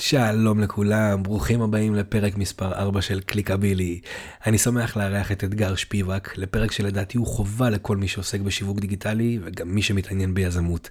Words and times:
שלום 0.00 0.60
לכולם, 0.60 1.22
ברוכים 1.22 1.62
הבאים 1.62 1.94
לפרק 1.94 2.36
מספר 2.36 2.72
4 2.72 3.02
של 3.02 3.20
קליקבילי. 3.20 4.00
אני 4.46 4.58
שמח 4.58 4.96
לארח 4.96 5.32
את 5.32 5.44
אתגר 5.44 5.74
שפיבק, 5.74 6.38
לפרק 6.38 6.72
שלדעתי 6.72 7.18
הוא 7.18 7.26
חובה 7.26 7.70
לכל 7.70 7.96
מי 7.96 8.08
שעוסק 8.08 8.40
בשיווק 8.40 8.80
דיגיטלי 8.80 9.38
וגם 9.44 9.68
מי 9.68 9.82
שמתעניין 9.82 10.34
ביזמות. 10.34 10.90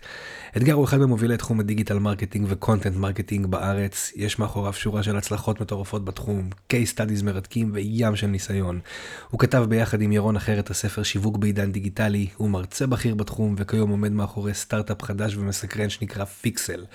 אתגר 0.57 0.73
הוא 0.73 0.85
אחד 0.85 0.97
ממובילי 0.97 1.37
תחום 1.37 1.59
ה 1.59 1.64
digital 1.64 1.99
marketing 1.99 2.45
ו 2.49 2.55
content 2.55 2.95
marketing 2.95 3.45
בארץ, 3.45 4.11
יש 4.15 4.39
מאחוריו 4.39 4.73
שורה 4.73 5.03
של 5.03 5.17
הצלחות 5.17 5.61
מטורפות 5.61 6.05
בתחום, 6.05 6.49
case 6.73 6.95
studies 6.95 7.23
מרתקים 7.23 7.71
וים 7.73 8.15
של 8.15 8.27
ניסיון. 8.27 8.79
הוא 9.29 9.39
כתב 9.39 9.65
ביחד 9.69 10.01
עם 10.01 10.11
ירון 10.11 10.35
אחר 10.35 10.59
את 10.59 10.69
הספר 10.69 11.03
שיווק 11.03 11.37
בעידן 11.37 11.71
דיגיטלי, 11.71 12.27
הוא 12.37 12.49
מרצה 12.49 12.87
בכיר 12.87 13.15
בתחום 13.15 13.55
וכיום 13.57 13.89
עומד 13.89 14.11
מאחורי 14.11 14.53
סטארט-אפ 14.53 15.03
חדש 15.03 15.35
ומסקרן 15.35 15.89
שנקרא 15.89 16.25
פיקסל. 16.25 16.85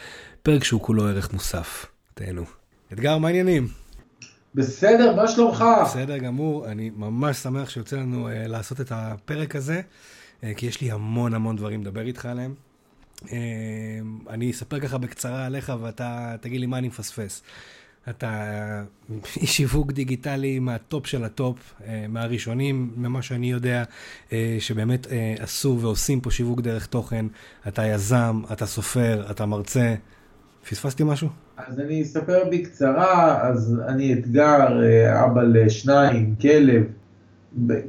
פרק 0.42 0.64
שהוא 0.64 0.80
כולו 0.80 1.08
ערך 1.08 1.32
מוסף. 1.32 1.86
תהנו. 2.14 2.44
אתגר, 2.92 3.18
מה 3.18 3.28
העניינים? 3.28 3.68
בסדר, 4.54 5.16
מה 5.16 5.28
שלומך? 5.28 5.64
בסדר 5.84 6.18
גמור, 6.18 6.68
אני 6.68 6.90
ממש 6.96 7.36
שמח 7.36 7.70
שיוצא 7.70 7.96
לנו 7.96 8.28
אה, 8.28 8.32
לעשות 8.48 8.80
את 8.80 8.92
הפרק 8.94 9.56
הזה, 9.56 9.80
אה, 9.80 10.46
כי 10.56 10.66
יש 10.66 10.80
לי 10.80 10.90
המון 10.90 11.34
המון 11.34 11.56
דברים 11.56 11.80
לדבר 11.80 12.00
איתך 12.00 12.26
עליהם. 12.26 12.54
אה, 13.18 13.28
אני 14.30 14.50
אספר 14.50 14.80
ככה 14.80 14.98
בקצרה 14.98 15.46
עליך 15.46 15.72
ואתה 15.80 16.36
תגיד 16.40 16.60
לי 16.60 16.66
מה 16.66 16.78
אני 16.78 16.88
מפספס. 16.88 17.42
אתה 18.08 18.52
איש 19.36 19.50
שיווק 19.56 19.92
דיגיטלי 19.92 20.58
מהטופ 20.58 21.06
של 21.06 21.24
הטופ, 21.24 21.74
מהראשונים, 22.08 22.92
ממה 22.96 23.22
שאני 23.22 23.50
יודע, 23.50 23.84
שבאמת 24.58 25.06
עשו 25.38 25.78
ועושים 25.80 26.20
פה 26.20 26.30
שיווק 26.30 26.60
דרך 26.60 26.86
תוכן. 26.86 27.26
אתה 27.68 27.86
יזם, 27.86 28.42
אתה 28.52 28.66
סופר, 28.66 29.26
אתה 29.30 29.46
מרצה. 29.46 29.94
פספסתי 30.70 31.04
משהו? 31.04 31.28
אז 31.68 31.80
אני 31.80 32.02
אספר 32.02 32.44
בקצרה, 32.52 33.40
אז 33.48 33.80
אני 33.88 34.12
אתגר, 34.12 34.82
אה, 34.82 35.24
אבא 35.24 35.42
לשניים, 35.42 36.34
כלב, 36.40 36.82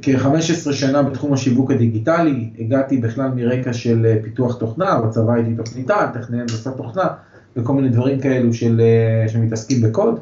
כ-15 0.02 0.72
שנה 0.72 1.02
בתחום 1.02 1.32
השיווק 1.32 1.70
הדיגיטלי, 1.70 2.50
הגעתי 2.58 2.98
בכלל 2.98 3.30
מרקע 3.34 3.72
של 3.72 4.06
אה, 4.06 4.16
פיתוח 4.22 4.54
תוכנה, 4.54 5.00
בצבא 5.00 5.32
הייתי 5.32 5.54
תוכניתן, 5.54 6.06
טכנאי 6.14 6.40
הנדסת 6.40 6.76
תוכנה 6.76 7.08
וכל 7.56 7.72
מיני 7.72 7.88
דברים 7.88 8.20
כאלו 8.20 8.52
של, 8.52 8.80
אה, 8.80 9.28
שמתעסקים 9.28 9.82
בקוד. 9.82 10.20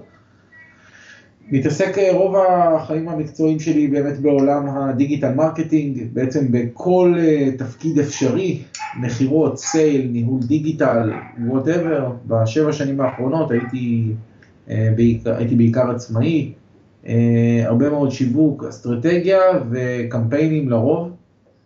מתעסק 1.52 1.96
רוב 2.12 2.36
החיים 2.36 3.08
המקצועיים 3.08 3.60
שלי 3.60 3.88
באמת 3.88 4.18
בעולם 4.18 4.68
ה 4.68 4.77
digital 4.77 5.34
marketing, 5.34 6.08
בעצם 6.12 6.46
בכל 6.50 7.14
תפקיד 7.58 7.98
אפשרי, 7.98 8.62
מכירות, 9.00 9.58
sales, 9.58 10.08
ניהול 10.12 10.40
דיגיטל, 10.40 11.10
whatever, 11.46 12.12
בשבע 12.26 12.72
שנים 12.72 13.00
האחרונות 13.00 13.50
הייתי, 13.50 14.12
אה, 14.70 14.88
הייתי 15.24 15.56
בעיקר 15.56 15.90
עצמאי, 15.90 16.52
אה, 17.06 17.62
הרבה 17.64 17.90
מאוד 17.90 18.10
שיווק, 18.10 18.64
אסטרטגיה 18.64 19.40
וקמפיינים 19.70 20.70
לרוב, 20.70 21.10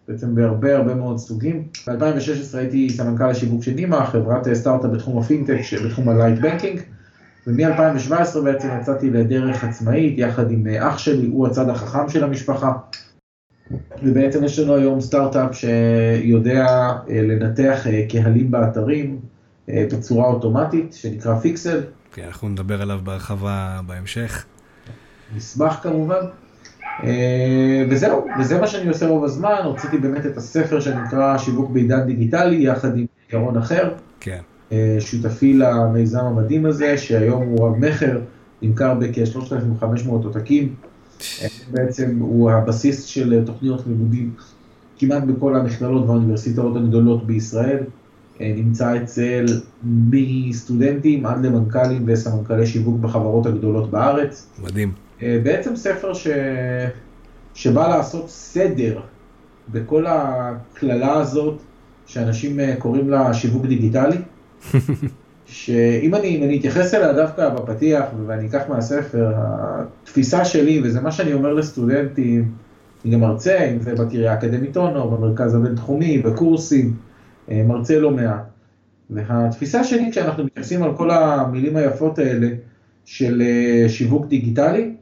בעצם 0.08 0.34
בהרבה 0.34 0.76
הרבה 0.76 0.94
מאוד 0.94 1.18
סוגים. 1.18 1.64
ב-2016 1.86 2.58
הייתי 2.58 2.90
סמנכ"ל 2.90 3.30
השיווק 3.30 3.62
של 3.62 3.74
נימה, 3.74 4.06
חברת 4.06 4.52
סטארט-אפ 4.52 4.90
בתחום 4.90 5.18
הפינטק, 5.18 5.60
בתחום 5.84 6.08
ה 6.08 6.13
light 6.13 6.38
banking, 6.38 6.80
ומ-2017 7.46 8.40
בעצם 8.44 8.68
יצאתי 8.80 9.10
לדרך 9.10 9.64
עצמאית 9.64 10.18
יחד 10.18 10.50
עם 10.50 10.66
אה, 10.66 10.88
אח 10.88 10.98
שלי, 10.98 11.26
הוא 11.26 11.46
הצד 11.46 11.68
החכם 11.68 12.08
של 12.08 12.24
המשפחה. 12.24 12.72
ובעצם 14.02 14.44
יש 14.44 14.58
לנו 14.58 14.74
היום 14.74 15.00
סטארט-אפ 15.00 15.54
שיודע 15.54 16.66
אה, 17.10 17.22
לנתח 17.22 17.86
אה, 17.86 18.06
קהלים 18.08 18.50
באתרים 18.50 19.20
בצורה 19.68 20.26
אוטומטית, 20.26 20.92
שנקרא 20.92 21.38
פיקסל. 21.38 21.80
כן, 22.12 22.22
אנחנו 22.26 22.48
נדבר 22.48 22.82
עליו 22.82 23.00
בהרחבה 23.04 23.80
בהמשך. 23.86 24.44
נשמח 25.36 25.80
כמובן. 25.82 26.20
וזהו, 27.90 28.26
וזה 28.40 28.60
מה 28.60 28.66
שאני 28.66 28.88
עושה 28.88 29.06
רוב 29.06 29.24
הזמן, 29.24 29.60
הוצאתי 29.64 29.98
באמת 29.98 30.26
את 30.26 30.36
הספר 30.36 30.80
שנקרא 30.80 31.38
שיווק 31.38 31.70
בעידן 31.70 32.06
דיגיטלי, 32.06 32.56
יחד 32.56 32.96
עם 32.96 33.06
ירון 33.32 33.56
אחר. 33.56 33.94
כן. 34.20 34.40
שותפי 35.00 35.54
למיזם 35.54 36.24
המדהים 36.24 36.66
הזה, 36.66 36.98
שהיום 36.98 37.42
הוא 37.42 37.66
רב-מכר, 37.66 38.20
נמכר 38.62 38.94
בכ-3,500 38.94 40.08
עותקים. 40.08 40.74
בעצם 41.70 42.18
הוא 42.20 42.50
הבסיס 42.50 43.04
של 43.04 43.42
תוכניות 43.46 43.82
לימודים 43.86 44.30
כמעט 44.98 45.22
בכל 45.22 45.56
המכללות 45.56 46.06
והאוניברסיטאות 46.06 46.76
הגדולות 46.76 47.26
בישראל. 47.26 47.78
אה, 48.40 48.52
נמצא 48.56 48.96
אצל 48.96 49.44
מסטודנטים 49.84 51.26
עד 51.26 51.46
למנכ"לים 51.46 52.04
וסמנכ"לי 52.06 52.66
שיווק 52.66 53.00
בחברות 53.00 53.46
הגדולות 53.46 53.90
בארץ. 53.90 54.46
מדהים. 54.62 54.92
אה, 55.22 55.40
בעצם 55.42 55.76
ספר 55.76 56.14
ש... 56.14 56.28
שבא 57.54 57.88
לעשות 57.88 58.30
סדר 58.30 59.00
בכל 59.68 60.04
הקללה 60.08 61.14
הזאת 61.14 61.58
שאנשים 62.06 62.60
אה, 62.60 62.74
קוראים 62.78 63.10
לה 63.10 63.34
שיווק 63.34 63.66
דיגיטלי. 63.66 64.16
שאם 65.46 66.14
אני, 66.14 66.44
אני 66.44 66.58
אתייחס 66.58 66.94
אליה 66.94 67.12
דווקא 67.12 67.48
בפתיח 67.48 68.04
ואני 68.26 68.46
אקח 68.46 68.62
מהספר, 68.68 69.32
התפיסה 69.36 70.44
שלי, 70.44 70.80
וזה 70.84 71.00
מה 71.00 71.12
שאני 71.12 71.32
אומר 71.32 71.54
לסטודנטים, 71.54 72.50
אני 73.04 73.14
גם 73.14 73.20
מרצה, 73.20 73.70
אם 73.70 73.80
זה 73.80 73.94
בקריה 73.94 74.32
האקדמית 74.32 74.76
אונו, 74.76 75.10
במרכז 75.10 75.54
הבינתחומי, 75.54 76.18
בקורסים, 76.18 76.96
אה, 77.50 77.62
מרצה 77.66 77.98
לא 77.98 78.10
מעט. 78.10 78.42
והתפיסה 79.10 79.84
שלי 79.84 80.10
כשאנחנו 80.10 80.44
מתייחסים 80.44 80.82
על 80.82 80.96
כל 80.96 81.10
המילים 81.10 81.76
היפות 81.76 82.18
האלה 82.18 82.48
של 83.04 83.42
אה, 83.42 83.88
שיווק 83.88 84.26
דיגיטלי, 84.26 84.94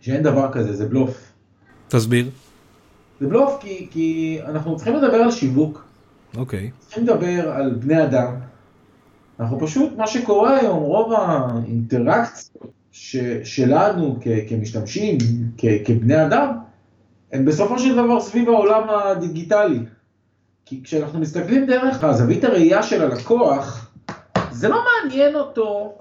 שאין 0.00 0.22
דבר 0.22 0.52
כזה, 0.52 0.72
זה 0.72 0.88
בלוף. 0.88 1.32
תסביר. 1.88 2.30
זה 3.20 3.26
בלוף 3.26 3.58
כי, 3.60 3.86
כי 3.90 4.38
אנחנו 4.44 4.76
צריכים 4.76 4.94
לדבר 4.94 5.16
על 5.16 5.30
שיווק. 5.30 5.87
אוקיי. 6.36 6.70
Okay. 6.74 6.80
צריכים 6.86 7.04
לדבר 7.04 7.50
על 7.50 7.74
בני 7.74 8.04
אדם, 8.04 8.34
אנחנו 9.40 9.60
פשוט, 9.60 9.96
מה 9.96 10.06
שקורה 10.06 10.60
היום, 10.60 10.78
רוב 10.78 11.12
האינטראקציות 11.12 12.72
שלנו 13.44 14.18
כ, 14.20 14.28
כמשתמשים, 14.48 15.18
כ, 15.58 15.64
כבני 15.84 16.26
אדם, 16.26 16.58
הם 17.32 17.44
בסופו 17.44 17.78
של 17.78 17.96
דבר 17.96 18.20
סביב 18.20 18.48
העולם 18.48 18.90
הדיגיטלי. 18.90 19.78
כי 20.64 20.82
כשאנחנו 20.82 21.20
מסתכלים 21.20 21.66
דרך 21.66 22.04
הזווית 22.04 22.44
הראייה 22.44 22.82
של 22.82 23.02
הלקוח, 23.02 23.90
זה 24.50 24.68
לא 24.68 24.84
מעניין 24.84 25.34
אותו 25.34 25.98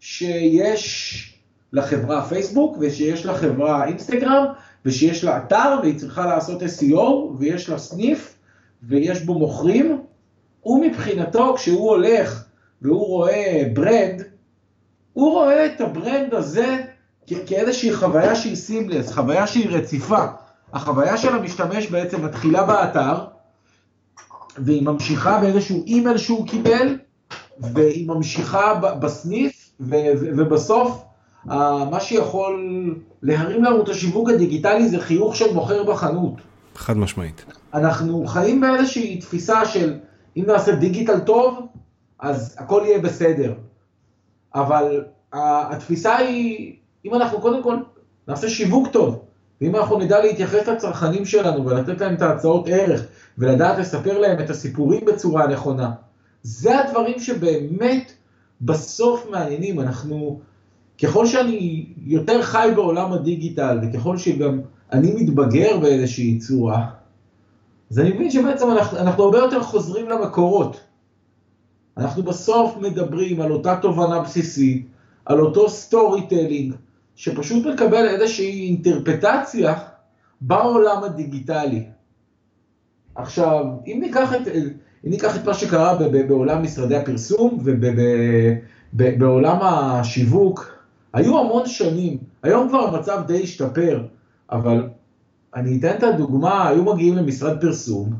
שיש 0.00 1.24
לחברה 1.72 2.28
פייסבוק 2.28 2.76
ושיש 2.80 3.26
לחברה 3.26 3.86
אינסטגרם 3.86 4.44
ושיש 4.84 5.24
לה 5.24 5.36
אתר 5.36 5.78
והיא 5.82 5.98
צריכה 5.98 6.26
לעשות 6.26 6.62
SEO 6.62 7.00
ויש 7.38 7.68
לה 7.68 7.78
סניף 7.78 8.37
ויש 8.82 9.22
בו 9.22 9.34
מוכרים. 9.34 10.02
הוא 10.60 10.84
מבחינתו 10.86 11.54
כשהוא 11.56 11.90
הולך 11.90 12.44
והוא 12.82 13.06
רואה 13.06 13.62
brand, 13.74 14.22
הוא 15.12 15.32
רואה 15.32 15.66
את 15.66 15.80
ה 15.80 15.89
brand 15.89 16.34
הזה 16.34 16.76
כאיזושהי 17.46 17.92
חוויה 17.94 18.34
שהיא 18.34 18.56
seamless, 18.56 19.12
חוויה 19.12 19.46
שהיא 19.46 19.68
רציפה. 19.70 20.24
החוויה 20.72 21.16
של 21.16 21.34
המשתמש 21.34 21.86
בעצם 21.86 22.24
מתחילה 22.24 22.64
באתר, 22.64 23.24
והיא 24.58 24.82
ממשיכה 24.82 25.40
באיזשהו 25.40 25.84
אימייל 25.86 26.18
שהוא 26.18 26.46
קיבל, 26.46 26.98
והיא 27.58 28.08
ממשיכה 28.08 28.74
בסניף, 28.74 29.70
ובסוף 29.80 31.04
מה 31.90 32.00
שיכול 32.00 32.94
להרים 33.22 33.64
לנו 33.64 33.82
את 33.82 33.88
השיווק 33.88 34.28
הדיגיטלי 34.28 34.88
זה 34.88 35.00
חיוך 35.00 35.36
של 35.36 35.54
מוכר 35.54 35.84
בחנות. 35.84 36.34
חד 36.78 36.96
משמעית. 36.96 37.44
אנחנו 37.74 38.26
חיים 38.26 38.60
באיזושהי 38.60 39.20
תפיסה 39.20 39.64
של 39.64 39.98
אם 40.36 40.44
נעשה 40.46 40.72
דיגיטל 40.72 41.18
טוב, 41.18 41.66
אז 42.18 42.56
הכל 42.58 42.82
יהיה 42.84 42.98
בסדר. 42.98 43.54
אבל 44.54 45.04
התפיסה 45.32 46.16
היא, 46.16 46.76
אם 47.04 47.14
אנחנו 47.14 47.40
קודם 47.40 47.62
כל 47.62 47.76
נעשה 48.28 48.48
שיווק 48.48 48.88
טוב, 48.88 49.24
ואם 49.60 49.76
אנחנו 49.76 49.98
נדע 49.98 50.20
להתייחס 50.22 50.68
לצרכנים 50.68 51.24
שלנו 51.24 51.66
ולתת 51.66 52.00
להם 52.00 52.14
את 52.14 52.22
ההצעות 52.22 52.68
ערך, 52.68 53.06
ולדעת 53.38 53.78
לספר 53.78 54.18
להם 54.18 54.40
את 54.40 54.50
הסיפורים 54.50 55.04
בצורה 55.04 55.44
הנכונה, 55.44 55.90
זה 56.42 56.80
הדברים 56.80 57.18
שבאמת 57.18 58.12
בסוף 58.60 59.26
מעניינים. 59.30 59.80
אנחנו, 59.80 60.40
ככל 61.02 61.26
שאני 61.26 61.86
יותר 61.96 62.42
חי 62.42 62.70
בעולם 62.74 63.12
הדיגיטל, 63.12 63.78
וככל 63.82 64.16
שגם 64.16 64.60
אני 64.92 65.14
מתבגר 65.14 65.78
באיזושהי 65.78 66.38
צורה, 66.38 66.86
אז 67.90 67.98
אני 67.98 68.12
מבין 68.12 68.30
שבעצם 68.30 68.70
אנחנו, 68.70 68.98
אנחנו 68.98 69.24
הרבה 69.24 69.38
יותר 69.38 69.62
חוזרים 69.62 70.08
למקורות. 70.08 70.80
אנחנו 71.96 72.22
בסוף 72.22 72.76
מדברים 72.76 73.40
על 73.40 73.52
אותה 73.52 73.76
תובנה 73.82 74.20
בסיסית, 74.20 74.86
על 75.24 75.40
אותו 75.40 75.68
storytelling, 75.68 76.74
שפשוט 77.16 77.66
מקבל 77.66 78.08
איזושהי 78.08 78.66
אינטרפרטציה 78.66 79.74
בעולם 80.40 81.04
הדיגיטלי. 81.04 81.84
עכשיו, 83.14 83.64
אם 83.86 83.98
ניקח 84.02 84.34
את, 84.34 84.48
אם 85.04 85.10
ניקח 85.10 85.36
את 85.36 85.44
מה 85.44 85.54
שקרה 85.54 85.98
בעולם 86.28 86.62
משרדי 86.62 86.96
הפרסום 86.96 87.58
בעולם 88.92 89.58
השיווק, 89.62 90.77
היו 91.12 91.38
המון 91.38 91.66
שנים, 91.66 92.18
היום 92.42 92.68
כבר 92.68 92.78
המצב 92.78 93.22
די 93.26 93.42
השתפר, 93.42 94.06
אבל 94.50 94.88
אני 95.54 95.78
אתן 95.78 95.96
את 95.98 96.02
הדוגמה, 96.02 96.68
היו 96.68 96.84
מגיעים 96.84 97.14
למשרד 97.16 97.60
פרסום, 97.60 98.12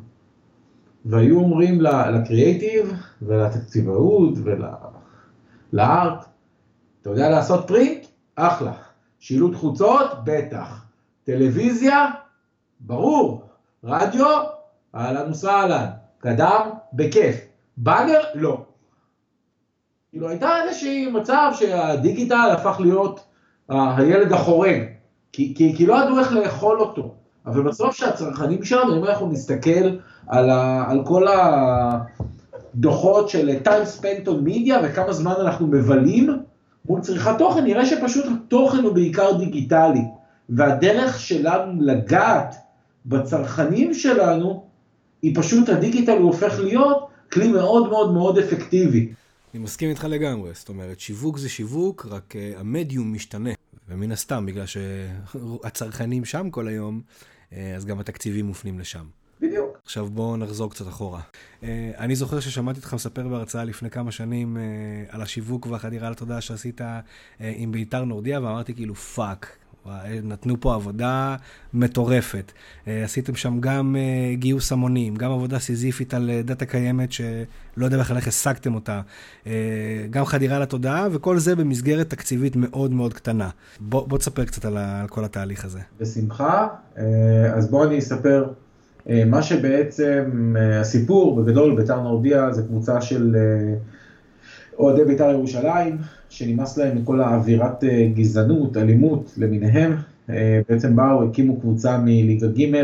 והיו 1.05 1.38
אומרים 1.38 1.81
לקריאייטיב 1.81 2.93
ולתקציבאות 3.23 4.35
ולארט, 5.73 6.25
אתה 7.02 7.11
יודע 7.11 7.31
לעשות 7.31 7.67
פרינט? 7.67 8.06
אחלה. 8.37 8.73
שילוט 9.19 9.55
חוצות? 9.55 10.11
בטח. 10.25 10.85
טלוויזיה? 11.25 12.06
ברור. 12.81 13.43
רדיו? 13.85 14.26
אהלן 14.94 15.31
וסהלן. 15.31 15.87
קדם? 16.19 16.70
בכיף. 16.93 17.37
באגר? 17.76 18.20
לא. 18.35 18.64
כאילו 20.11 20.29
הייתה 20.29 20.51
איזושהי 20.65 21.11
מצב 21.11 21.51
שהדיגיטל 21.55 22.51
הפך 22.53 22.77
להיות 22.81 23.21
הילד 23.69 24.33
החורג, 24.33 24.83
כי, 25.33 25.55
כי, 25.57 25.75
כי 25.77 25.87
לא 25.87 26.03
ידעו 26.03 26.19
איך 26.19 26.33
לאכול 26.33 26.81
אותו. 26.81 27.15
אבל 27.47 27.63
בסוף 27.63 27.97
שהצרכנים 27.97 28.65
שלנו, 28.65 28.97
אם 28.97 29.05
אנחנו 29.05 29.29
נסתכל 29.29 29.97
על, 30.27 30.51
ה, 30.51 30.91
על 30.91 31.05
כל 31.05 31.27
הדוחות 32.75 33.29
של 33.29 33.59
time 33.65 33.99
spent 33.99 34.29
on 34.29 34.49
media 34.49 34.75
וכמה 34.85 35.13
זמן 35.13 35.35
אנחנו 35.41 35.67
מבלים 35.67 36.39
מול 36.87 37.01
צריכת 37.01 37.39
תוכן, 37.39 37.65
נראה 37.65 37.87
שפשוט 37.87 38.25
התוכן 38.27 38.79
הוא 38.79 38.93
בעיקר 38.93 39.39
דיגיטלי. 39.39 40.03
והדרך 40.49 41.21
שלנו 41.21 41.83
לגעת 41.83 42.55
בצרכנים 43.07 43.95
שלנו, 43.95 44.65
היא 45.23 45.37
פשוט, 45.37 45.69
הדיגיטל 45.69 46.17
הוא 46.17 46.27
הופך 46.27 46.61
להיות 46.61 47.09
כלי 47.33 47.49
מאוד 47.49 47.89
מאוד 47.89 48.13
מאוד 48.13 48.39
אפקטיבי. 48.39 49.13
אני 49.59 49.65
מסכים 49.65 49.91
איתך 49.91 50.05
לגמרי, 50.05 50.51
זאת 50.55 50.69
אומרת, 50.69 51.01
שיווק 51.01 51.39
זה 51.39 51.49
שיווק, 51.49 52.07
רק 52.11 52.35
uh, 52.35 52.61
המדיום 52.61 53.13
משתנה. 53.13 53.51
ומן 53.89 54.13
הסתם, 54.13 54.47
בגלל 54.47 54.65
שהצרכנים 54.67 56.25
שם 56.25 56.51
כל 56.51 56.69
היום, 56.69 57.01
uh, 57.51 57.55
אז 57.77 57.85
גם 57.85 58.01
התקציבים 58.01 58.47
מופנים 58.47 58.79
לשם. 58.79 59.07
בדיוק. 59.41 59.79
עכשיו 59.85 60.07
בואו 60.11 60.37
נחזור 60.37 60.71
קצת 60.71 60.89
אחורה. 60.89 61.21
Uh, 61.61 61.65
אני 61.99 62.17
זוכר 62.17 62.41
ששמעתי 62.41 62.79
אותך 62.79 62.95
מספר 62.95 63.29
בהרצאה 63.29 63.65
לפני 63.65 63.91
כמה 63.91 64.13
שנים 64.13 64.57
uh, 64.57 65.15
על 65.15 65.23
השיווק 65.23 65.67
והחדירה 65.67 66.11
לתודעה 66.11 66.41
שעשית 66.41 66.81
uh, 66.81 66.85
עם 67.41 67.73
ביתר 67.73 68.05
נורדיה, 68.05 68.41
ואמרתי 68.41 68.75
כאילו 68.75 68.95
fuck, 68.95 69.58
נתנו 70.23 70.61
פה 70.61 70.75
עבודה 70.75 71.37
מטורפת. 71.75 72.52
אה, 72.88 73.05
עשיתם 73.05 73.35
שם 73.35 73.61
גם 73.61 73.96
אה, 73.99 74.35
גיוס 74.35 74.73
המונים, 74.73 75.17
גם 75.17 75.31
עבודה 75.31 75.58
סיזיפית 75.58 76.14
על 76.14 76.31
אה, 76.31 76.43
דאטה 76.43 76.67
קיימת 76.67 77.12
שלא 77.12 77.85
יודע 77.85 77.99
בכלל 77.99 78.17
איך 78.17 78.29
השגתם 78.29 78.75
אותה, 78.75 79.00
גם 80.11 80.25
חדירה 80.25 80.58
לתודעה, 80.58 81.08
וכל 81.12 81.38
זה 81.38 81.56
במסגרת 81.56 82.11
תקציבית 82.11 82.56
מאוד 82.56 82.93
מאוד 82.93 83.14
קטנה. 83.14 83.49
בוא, 83.81 84.08
בוא 84.08 84.19
תספר 84.19 84.44
קצת 84.44 84.64
על, 84.64 84.76
על 84.76 85.08
כל 85.08 85.25
התהליך 85.25 85.64
הזה. 85.64 85.79
בשמחה. 86.00 86.69
אז 87.55 87.70
בוא 87.70 87.85
אני 87.85 87.99
אספר. 87.99 88.44
מה 89.26 89.43
שבעצם 89.43 90.55
הסיפור 90.81 91.37
בגדול 91.37 91.76
ביתר 91.76 92.00
נורדיה 92.00 92.52
זה 92.52 92.62
קבוצה 92.62 93.00
של 93.00 93.37
אוהדי 94.79 95.05
בית"ר 95.05 95.31
ירושלים, 95.31 95.97
שנמאס 96.29 96.79
להם 96.79 96.97
מכל 96.97 97.21
האווירת 97.21 97.85
אה, 97.85 98.09
גזענות, 98.15 98.77
אלימות 98.77 99.35
למיניהם, 99.37 99.97
אה, 100.31 100.61
בעצם 100.69 100.97
באו, 100.97 101.25
הקימו 101.25 101.61
קבוצה 101.61 101.99
מליגה 101.99 102.47
ג', 102.47 102.75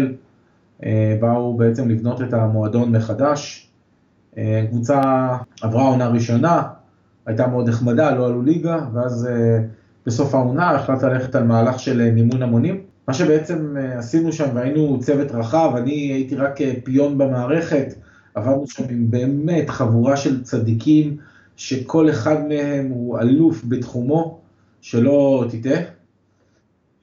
אה, 0.85 1.17
באו 1.21 1.57
בעצם 1.57 1.89
לבנות 1.89 2.23
את 2.23 2.33
המועדון 2.33 2.97
מחדש. 2.97 3.71
קבוצה 4.71 5.01
עברה 5.63 5.83
עונה 5.83 6.09
ראשונה, 6.09 6.63
הייתה 7.27 7.47
מאוד 7.47 7.69
נחמדה, 7.69 8.15
לא 8.15 8.27
עלו 8.27 8.43
ליגה, 8.43 8.79
ואז 8.93 9.29
בסוף 10.07 10.35
העונה 10.35 10.71
החלטת 10.71 11.03
ללכת 11.03 11.35
על 11.35 11.45
מהלך 11.45 11.79
של 11.79 12.11
מימון 12.11 12.43
המונים. 12.43 12.81
מה 13.09 13.15
שבעצם 13.15 13.77
עשינו 13.97 14.33
שם, 14.33 14.45
והיינו 14.55 15.01
צוות 15.01 15.31
רחב, 15.31 15.73
אני 15.77 15.93
הייתי 15.93 16.37
רק 16.37 16.59
פיון 16.85 17.19
במערכת, 17.19 17.95
עבדנו 18.35 18.67
שם 18.67 18.85
עם 18.91 19.11
באמת 19.11 19.71
חבורה 19.71 20.17
של 20.17 20.43
צדיקים. 20.43 21.17
שכל 21.57 22.11
אחד 22.11 22.49
מהם 22.49 22.91
הוא 22.91 23.19
אלוף 23.19 23.65
בתחומו, 23.69 24.41
שלא 24.81 25.45
תטעה, 25.51 25.81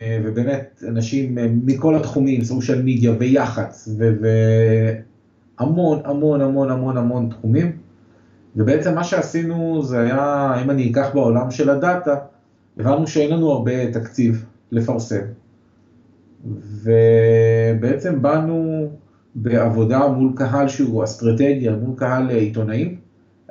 אה, 0.02 0.20
ובאמת 0.24 0.84
אנשים 0.88 1.38
אה, 1.38 1.48
מכל 1.64 1.96
התחומים, 1.96 2.44
סושיאל 2.44 2.82
מדיה 2.82 3.14
ויח"צ, 3.20 3.90
והמון 5.60 6.00
המון 6.06 6.42
המון 6.42 6.72
המון 6.72 6.98
המון 6.98 7.30
תחומים, 7.30 7.78
ובעצם 8.56 8.96
מה 8.96 9.04
שעשינו 9.04 9.84
זה 9.84 10.00
היה, 10.00 10.54
אם 10.64 10.70
אני 10.70 10.92
אקח 10.92 11.10
בעולם 11.14 11.52
של 11.52 11.70
הדאטה, 11.70 12.16
הבנו 12.78 13.08
שאין 13.08 13.32
לנו 13.32 13.52
הרבה 13.52 13.92
תקציב 13.92 14.46
לפרסם, 14.72 15.22
ובעצם 16.84 18.22
באנו 18.22 18.90
בעבודה 19.36 20.08
מול 20.08 20.32
קהל 20.36 20.68
שהוא 20.68 21.04
אסטרטגיה, 21.04 21.76
מול 21.76 21.96
קהל 21.96 22.30
עיתונאים, 22.30 23.01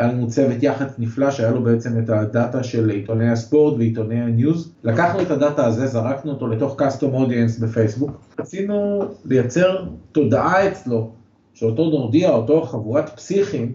היה 0.00 0.12
לנו 0.12 0.28
צוות 0.28 0.62
יח"צ 0.62 0.98
נפלא 0.98 1.30
שהיה 1.30 1.50
לו 1.50 1.62
בעצם 1.62 1.98
את 1.98 2.10
הדאטה 2.10 2.62
של 2.62 2.90
עיתוני 2.90 3.30
הספורט 3.30 3.78
ועיתוני 3.78 4.20
הניוז. 4.20 4.72
לקחנו 4.84 5.22
את 5.22 5.30
הדאטה 5.30 5.66
הזה, 5.66 5.86
זרקנו 5.86 6.30
אותו 6.30 6.46
לתוך 6.46 6.80
custom 6.80 7.14
audience 7.14 7.62
בפייסבוק. 7.62 8.10
רצינו 8.38 9.04
לייצר 9.24 9.84
תודעה 10.12 10.68
אצלו, 10.68 11.10
שאותו 11.54 11.90
נורדיה, 11.90 12.30
אותו 12.30 12.62
חבורת 12.62 13.08
פסיכים, 13.16 13.72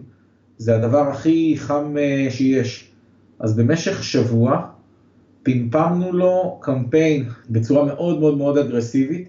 זה 0.58 0.76
הדבר 0.76 1.08
הכי 1.08 1.54
חם 1.58 1.96
אה, 1.98 2.26
שיש. 2.30 2.90
אז 3.38 3.56
במשך 3.56 4.04
שבוע 4.04 4.66
פמפמנו 5.42 6.12
לו 6.12 6.58
קמפיין 6.62 7.28
בצורה 7.50 7.84
מאוד 7.84 8.20
מאוד 8.20 8.38
מאוד 8.38 8.58
אגרסיבית, 8.58 9.28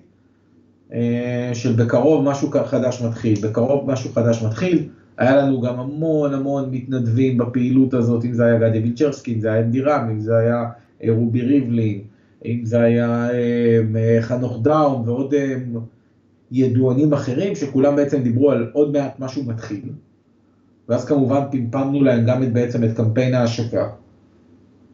אה, 0.94 1.52
של 1.54 1.74
בקרוב 1.74 2.24
משהו 2.24 2.52
חדש 2.66 3.02
מתחיל, 3.02 3.40
בקרוב 3.44 3.92
משהו 3.92 4.14
חדש 4.14 4.44
מתחיל. 4.44 4.88
היה 5.18 5.36
לנו 5.36 5.62
גם 5.62 5.80
המון 5.80 6.34
המון 6.34 6.70
מתנדבים 6.72 7.38
בפעילות 7.38 7.94
הזאת, 7.94 8.26
אם 8.26 8.34
זה 8.34 8.46
היה 8.46 8.70
גדי 8.70 8.80
וילצ'רסקי, 8.80 9.34
אם 9.34 9.40
זה 9.40 9.52
היה 9.52 9.62
אנדי 9.62 9.82
רם, 9.82 10.10
אם 10.12 10.20
זה 10.20 10.38
היה 10.38 10.66
אה, 11.04 11.10
רובי 11.12 11.42
ריבלין, 11.42 12.02
אם 12.46 12.62
זה 12.64 12.82
היה 12.82 13.30
אה, 13.32 14.22
חנוך 14.22 14.60
דאון 14.62 15.10
ועוד 15.10 15.34
אה, 15.34 15.56
ידוענים 16.52 17.14
אחרים, 17.14 17.56
שכולם 17.56 17.96
בעצם 17.96 18.24
דיברו 18.24 18.52
על 18.52 18.70
עוד 18.74 18.92
מעט 18.92 19.20
משהו 19.20 19.44
מתחיל. 19.44 19.90
ואז 20.90 21.06
כמובן 21.06 21.42
פמפמנו 21.52 22.04
להם 22.04 22.26
גם 22.26 22.44
את, 22.44 22.54
בעצם 22.54 22.84
את 22.84 22.90
קמפיין 22.98 23.34
ההשקה. 23.34 23.90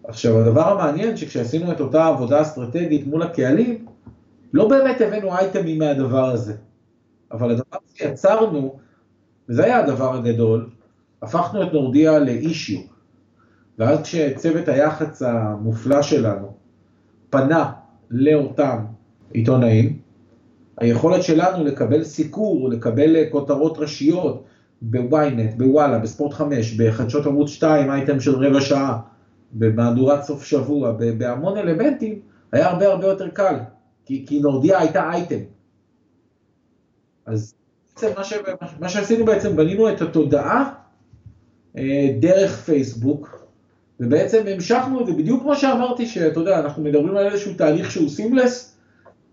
עכשיו 0.03 0.39
הדבר 0.39 0.67
המעניין 0.67 1.17
שכשעשינו 1.17 1.71
את 1.71 1.79
אותה 1.79 2.07
עבודה 2.07 2.41
אסטרטגית 2.41 3.07
מול 3.07 3.21
הקהלים, 3.21 3.85
לא 4.53 4.69
באמת 4.69 5.01
הבאנו 5.01 5.37
אייטמים 5.37 5.79
מהדבר 5.79 6.25
הזה. 6.25 6.53
אבל 7.31 7.51
הדבר 7.51 7.77
שיצרנו 7.93 8.75
וזה 9.49 9.63
היה 9.63 9.79
הדבר 9.79 10.13
הגדול, 10.13 10.69
הפכנו 11.21 11.63
את 11.63 11.73
נורדיה 11.73 12.19
לאישיו. 12.19 12.81
ואז 13.79 14.01
כשצוות 14.01 14.67
היח"צ 14.67 15.21
המופלא 15.21 16.01
שלנו 16.01 16.53
פנה 17.29 17.71
לאותם 18.11 18.85
עיתונאים, 19.31 19.99
היכולת 20.77 21.23
שלנו 21.23 21.63
לקבל 21.63 22.03
סיקור, 22.03 22.69
לקבל 22.69 23.15
כותרות 23.31 23.77
ראשיות 23.77 24.43
בוויינט, 24.81 25.53
בוואלה, 25.57 25.99
בספורט 25.99 26.33
5, 26.33 26.73
בחדשות 26.73 27.25
ערוץ 27.25 27.49
2, 27.49 27.89
אייטם 27.89 28.19
של 28.19 28.35
רבע 28.35 28.61
שעה, 28.61 28.99
במהדורת 29.53 30.23
סוף 30.23 30.43
שבוע, 30.43 30.91
בהמון 31.17 31.57
אלמנטים, 31.57 32.19
היה 32.51 32.69
הרבה 32.69 32.87
הרבה 32.87 33.07
יותר 33.07 33.29
קל, 33.29 33.55
כי, 34.05 34.25
כי 34.27 34.39
נורדיה 34.39 34.79
הייתה 34.79 35.09
אייטם. 35.11 35.43
אז 37.25 37.55
בעצם 37.95 38.07
מה, 38.17 38.23
ש... 38.23 38.33
מה 38.79 38.89
שעשינו 38.89 39.25
בעצם, 39.25 39.55
בנינו 39.55 39.89
את 39.89 40.01
התודעה 40.01 40.73
אה, 41.77 42.07
דרך 42.19 42.61
פייסבוק, 42.61 43.47
ובעצם 43.99 44.43
המשכנו 44.47 45.01
את 45.01 45.05
זה 45.05 45.13
בדיוק 45.13 45.41
כמו 45.41 45.55
שאמרתי, 45.55 46.05
שאתה 46.05 46.39
יודע, 46.39 46.59
אנחנו 46.59 46.83
מדברים 46.83 47.17
על 47.17 47.25
איזשהו 47.25 47.53
תהליך 47.53 47.91
שהוא 47.91 48.09
סימלס, 48.09 48.77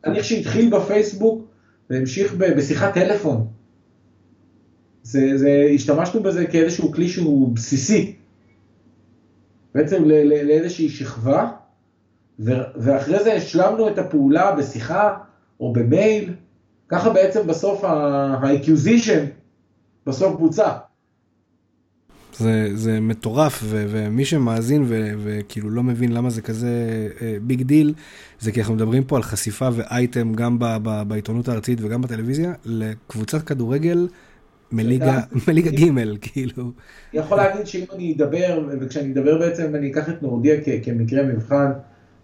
תהליך 0.01 0.25
שהתחיל 0.25 0.71
בפייסבוק 0.71 1.45
והמשיך 1.91 2.35
בשיחת 2.35 2.95
טלפון. 2.95 3.47
זה, 5.03 5.39
זה, 5.39 5.71
השתמשנו 5.75 6.23
בזה 6.23 6.47
כאיזשהו 6.47 6.93
כלי 6.93 7.09
שהוא 7.09 7.55
בסיסי, 7.55 8.17
בעצם 9.75 10.05
לאיזושהי 10.05 10.89
שכבה, 10.89 11.51
ואחרי 12.77 13.25
זה 13.25 13.33
השלמנו 13.33 13.89
את 13.89 13.99
הפעולה 13.99 14.57
בשיחה 14.57 15.17
או 15.61 15.73
במייל, 15.73 16.35
ככה 16.91 17.11
בעצם 17.11 17.47
בסוף 17.47 17.85
ה-acquisition 17.85 19.25
בסוף 20.07 20.41
בוצע. 20.41 20.71
זה, 22.37 22.71
זה 22.75 23.01
מטורף, 23.01 23.61
ו- 23.65 23.85
ומי 23.89 24.25
שמאזין 24.25 24.85
ו- 24.87 25.13
וכאילו 25.25 25.71
לא 25.71 25.83
מבין 25.83 26.13
למה 26.13 26.31
זה 26.31 26.43
כזה 26.43 26.69
big 27.43 27.61
uh, 27.61 27.65
deal, 27.65 27.95
זה 28.41 28.53
כי 28.53 28.61
אנחנו 28.61 28.75
מדברים 28.75 29.05
פה 29.05 29.17
על 29.17 29.23
חשיפה 29.23 29.69
ואייטם 29.73 30.35
גם 30.35 30.59
ב- 30.59 30.77
ב- 30.83 31.03
בעיתונות 31.09 31.49
הארצית 31.49 31.79
וגם 31.83 32.03
בטלוויזיה, 32.03 32.53
לקבוצת 32.65 33.43
כדורגל 33.43 34.09
מליגה, 34.73 35.21
מליגה 35.49 35.71
ג' 35.71 36.19
כאילו. 36.21 36.73
אני 37.13 37.21
יכול 37.21 37.37
להגיד 37.37 37.67
שאם 37.67 37.85
אני 37.95 38.15
אדבר, 38.17 38.69
וכשאני 38.81 39.13
אדבר 39.13 39.39
בעצם 39.39 39.75
אני 39.75 39.91
אקח 39.91 40.09
את 40.09 40.23
נורדיה 40.23 40.55
כמקרה 40.85 41.23
מבחן, 41.23 41.71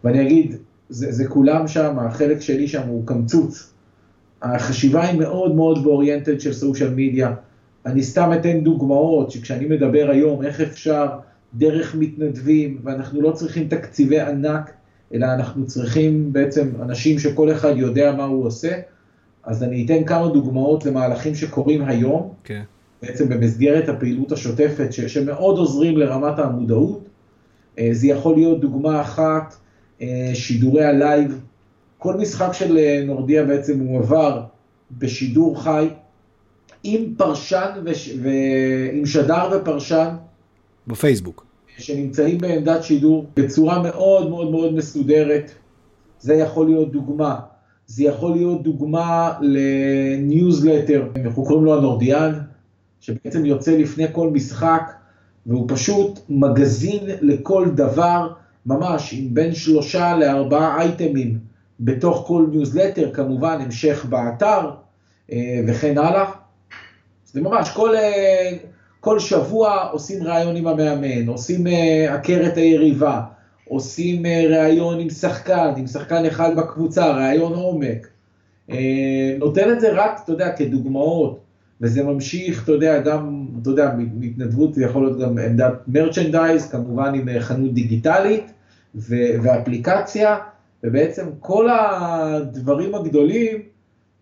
ואני 0.04 0.22
אגיד, 0.22 0.56
זה, 0.88 1.12
זה 1.12 1.28
כולם 1.28 1.68
שם, 1.68 1.98
החלק 1.98 2.40
שלי 2.40 2.68
שם 2.68 2.82
הוא 2.88 3.06
קמצוץ. 3.06 3.75
החשיבה 4.54 5.02
היא 5.08 5.18
מאוד 5.18 5.54
מאוד 5.54 5.84
באוריינטד 5.84 6.40
של 6.40 6.52
סושיאל 6.52 6.90
מדיה. 6.90 7.34
אני 7.86 8.02
סתם 8.02 8.30
אתן 8.40 8.60
דוגמאות, 8.60 9.30
שכשאני 9.30 9.66
מדבר 9.66 10.10
היום, 10.10 10.44
איך 10.44 10.60
אפשר 10.60 11.06
דרך 11.54 11.94
מתנדבים, 11.94 12.80
ואנחנו 12.84 13.22
לא 13.22 13.30
צריכים 13.30 13.68
תקציבי 13.68 14.20
ענק, 14.20 14.70
אלא 15.14 15.26
אנחנו 15.26 15.66
צריכים 15.66 16.32
בעצם 16.32 16.68
אנשים 16.82 17.18
שכל 17.18 17.52
אחד 17.52 17.72
יודע 17.76 18.14
מה 18.16 18.24
הוא 18.24 18.46
עושה. 18.46 18.72
אז 19.44 19.62
אני 19.62 19.84
אתן 19.86 20.04
כמה 20.04 20.28
דוגמאות 20.28 20.86
למהלכים 20.86 21.34
שקורים 21.34 21.82
היום, 21.82 22.22
okay. 22.22 22.46
כן. 22.46 22.62
בעצם 23.02 23.28
במסגרת 23.28 23.88
הפעילות 23.88 24.32
השוטפת, 24.32 24.92
ש, 24.92 25.00
שמאוד 25.00 25.58
עוזרים 25.58 25.96
לרמת 25.96 26.38
המודעות. 26.38 27.08
אה, 27.78 27.88
זה 27.92 28.06
יכול 28.06 28.34
להיות 28.34 28.60
דוגמה 28.60 29.00
אחת, 29.00 29.54
אה, 30.02 30.30
שידורי 30.34 30.84
הלייב. 30.84 31.40
כל 31.98 32.16
משחק 32.16 32.52
של 32.52 32.78
אה, 32.78 33.02
נורדיה 33.06 33.44
בעצם 33.44 33.80
הוא 33.80 33.98
עבר 33.98 34.42
בשידור 34.98 35.62
חי, 35.62 35.88
עם 36.82 37.14
פרשן 37.16 37.70
וש... 37.84 38.14
ועם 38.22 39.06
שדר 39.06 39.48
ופרשן. 39.52 40.08
בפייסבוק. 40.86 41.46
שנמצאים 41.78 42.38
בעמדת 42.38 42.82
שידור 42.82 43.26
בצורה 43.36 43.82
מאוד 43.82 44.30
מאוד 44.30 44.50
מאוד 44.50 44.74
מסודרת. 44.74 45.50
זה 46.20 46.34
יכול 46.34 46.66
להיות 46.66 46.92
דוגמה. 46.92 47.40
זה 47.86 48.04
יכול 48.04 48.32
להיות 48.32 48.62
דוגמה 48.62 49.32
לניוזלטר, 49.40 51.08
אנחנו 51.24 51.44
קוראים 51.44 51.64
לו 51.64 51.78
הנורדיאן, 51.78 52.32
שבעצם 53.00 53.46
יוצא 53.46 53.76
לפני 53.76 54.04
כל 54.12 54.30
משחק, 54.30 54.92
והוא 55.46 55.64
פשוט 55.68 56.20
מגזין 56.28 57.04
לכל 57.20 57.68
דבר, 57.74 58.32
ממש 58.66 59.14
עם 59.18 59.34
בין 59.34 59.54
שלושה 59.54 60.16
לארבעה 60.16 60.82
אייטמים 60.82 61.38
בתוך 61.80 62.24
כל 62.26 62.46
ניוזלטר, 62.50 63.10
כמובן 63.12 63.58
המשך 63.60 64.06
באתר 64.08 64.70
אה, 65.32 65.60
וכן 65.68 65.98
הלאה. 65.98 66.30
זה 67.24 67.40
ממש 67.40 67.70
כל, 67.70 67.96
אה, 67.96 68.52
כל 69.00 69.18
שבוע 69.18 69.88
עושים 69.92 70.22
ראיון 70.22 70.56
עם 70.56 70.66
המאמן, 70.66 71.28
עושים 71.28 71.66
אה, 71.66 72.14
סקירת 72.14 72.56
היריבה, 72.56 73.20
עושים 73.68 74.26
ראיון 74.26 75.00
עם 75.00 75.10
שחקן, 75.10 75.72
עם 75.76 75.86
שחקן 75.86 76.24
אחד 76.24 76.56
בקבוצה, 76.56 77.12
ראיון 77.16 77.52
עומק. 77.52 78.08
נותן 79.38 79.72
את 79.72 79.80
זה 79.80 79.92
רק, 79.92 80.20
אתה 80.24 80.32
יודע, 80.32 80.52
כדוגמאות, 80.56 81.40
וזה 81.80 82.04
ממשיך, 82.04 82.64
אתה 82.64 82.72
יודע, 82.72 83.00
גם, 83.00 83.46
אתה 83.62 83.70
יודע, 83.70 83.94
מהתנדבות 83.96 84.74
זה 84.74 84.84
יכול 84.84 85.02
להיות 85.02 85.18
גם 85.18 85.38
עמדת 85.38 85.72
מרצ'נדייז, 85.88 86.70
כמובן 86.70 87.14
עם 87.14 87.40
חנות 87.40 87.74
דיגיטלית 87.74 88.52
ואפליקציה, 88.94 90.36
ובעצם 90.86 91.26
כל 91.40 91.68
הדברים 91.70 92.94
הגדולים, 92.94 93.62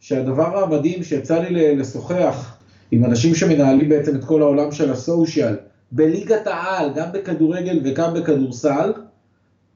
שהדבר 0.01 0.59
המדהים 0.65 1.03
שיצא 1.03 1.39
לי 1.39 1.77
לשוחח 1.77 2.57
עם 2.91 3.05
אנשים 3.05 3.35
שמנהלים 3.35 3.89
בעצם 3.89 4.17
את 4.17 4.25
כל 4.25 4.43
העולם 4.43 4.73
של 4.73 4.93
הסושיאל, 4.93 5.57
בליגת 5.93 6.47
העל, 6.47 6.91
גם 6.95 7.13
בכדורגל 7.13 7.81
וגם 7.85 8.15
בכדורסל, 8.15 8.93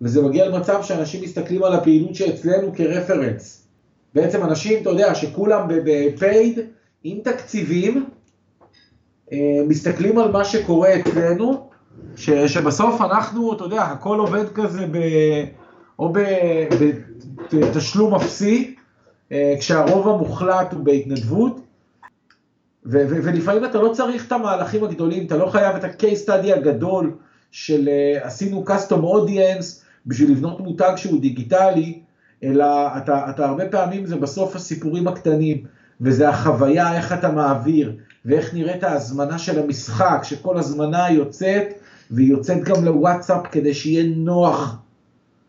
וזה 0.00 0.23
מגיע 0.23 0.49
למצב 0.49 0.83
שאנשים 0.83 1.23
מסתכלים 1.23 1.64
על 1.64 1.75
הפעילות 1.75 2.14
שאצלנו 2.14 2.73
כרפרנס. 2.75 3.68
בעצם 4.14 4.45
אנשים, 4.45 4.83
אתה 4.83 4.90
יודע, 4.90 5.14
שכולם 5.14 5.68
בפייד, 5.68 6.59
עם 7.04 7.18
תקציבים, 7.25 8.07
אה, 9.33 9.38
מסתכלים 9.68 10.18
על 10.18 10.30
מה 10.30 10.45
שקורה 10.45 10.97
אצלנו, 10.97 11.68
ש, 12.16 12.30
שבסוף 12.30 13.00
אנחנו, 13.00 13.52
אתה 13.52 13.64
יודע, 13.64 13.83
הכל 13.83 14.18
עובד 14.18 14.49
כזה 14.49 14.87
ב... 14.90 14.99
או 15.99 16.12
בתשלום 17.52 18.14
אפסי, 18.14 18.75
אה, 19.33 19.55
כשהרוב 19.59 20.09
המוחלט 20.09 20.73
הוא 20.73 20.85
בהתנדבות, 20.85 21.61
ו- 22.87 23.05
ו- 23.09 23.25
ולפעמים 23.25 23.64
אתה 23.64 23.78
לא 23.78 23.93
צריך 23.93 24.26
את 24.26 24.33
המהלכים 24.33 24.85
הגדולים, 24.85 25.26
אתה 25.26 25.37
לא 25.37 25.47
חייב 25.47 25.76
את 25.76 25.85
ה-case 25.85 26.28
study 26.28 26.52
הגדול 26.57 27.17
של 27.50 27.88
uh, 27.88 28.26
עשינו 28.26 28.64
custom 28.69 29.02
audience 29.02 29.85
בשביל 30.07 30.31
לבנות 30.31 30.61
מותג 30.61 30.93
שהוא 30.97 31.21
דיגיטלי, 31.21 32.00
אלא 32.43 32.67
אתה, 32.97 33.31
אתה 33.31 33.47
הרבה 33.47 33.69
פעמים 33.69 34.07
זה 34.07 34.17
בסוף 34.17 34.57
הסיפורים 34.57 35.09
הקטנים, 35.09 35.64
וזה 36.00 36.28
החוויה, 36.28 36.97
איך 36.97 37.12
אתה 37.12 37.33
מעביר, 37.33 37.97
ואיך 38.25 38.55
נראית 38.55 38.85
ההזמנה 38.85 39.38
של 39.38 39.62
המשחק, 39.62 40.21
שכל 40.23 40.59
הזמנה 40.59 41.11
יוצאת, 41.11 41.67
והיא 42.11 42.31
יוצאת 42.31 42.64
גם 42.64 42.85
לוואטסאפ 42.85 43.47
כדי 43.50 43.75
שיהיה 43.75 44.05
נוח. 44.17 44.78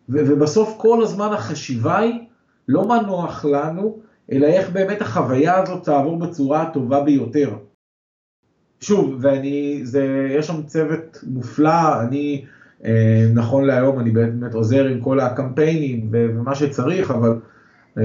ובסוף 0.09 0.75
כל 0.77 1.03
הזמן 1.03 1.29
החשיבה 1.33 1.97
היא 1.97 2.19
לא 2.67 2.87
מה 2.87 3.01
נוח 3.01 3.45
לנו, 3.45 3.99
אלא 4.31 4.47
איך 4.47 4.69
באמת 4.69 5.01
החוויה 5.01 5.61
הזאת 5.61 5.83
תעבור 5.83 6.19
בצורה 6.19 6.61
הטובה 6.61 7.03
ביותר. 7.03 7.55
שוב, 8.81 9.17
ואני, 9.21 9.79
זה, 9.83 10.27
יש 10.37 10.47
שם 10.47 10.63
צוות 10.63 11.23
מופלא, 11.27 12.01
אני, 12.01 12.45
אה, 12.85 13.27
נכון 13.33 13.65
להיום 13.65 13.99
אני 13.99 14.11
באמת 14.11 14.53
עוזר 14.53 14.85
עם 14.85 15.01
כל 15.01 15.19
הקמפיינים 15.19 16.09
ומה 16.11 16.55
שצריך, 16.55 17.11
אבל 17.11 17.39
אה, 17.97 18.03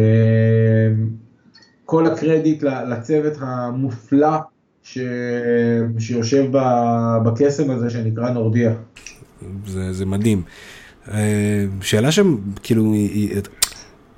כל 1.84 2.06
הקרדיט 2.06 2.62
לצוות 2.62 3.32
המופלא 3.40 4.36
ש, 4.82 4.98
שיושב 5.98 6.44
בקסם 7.24 7.70
הזה 7.70 7.90
שנקרא 7.90 8.30
נורדיה. 8.30 8.74
זה, 9.66 9.92
זה 9.92 10.06
מדהים. 10.06 10.42
אה, 11.12 11.64
שאלה 11.80 12.12
שם, 12.12 12.36
כאילו, 12.62 12.94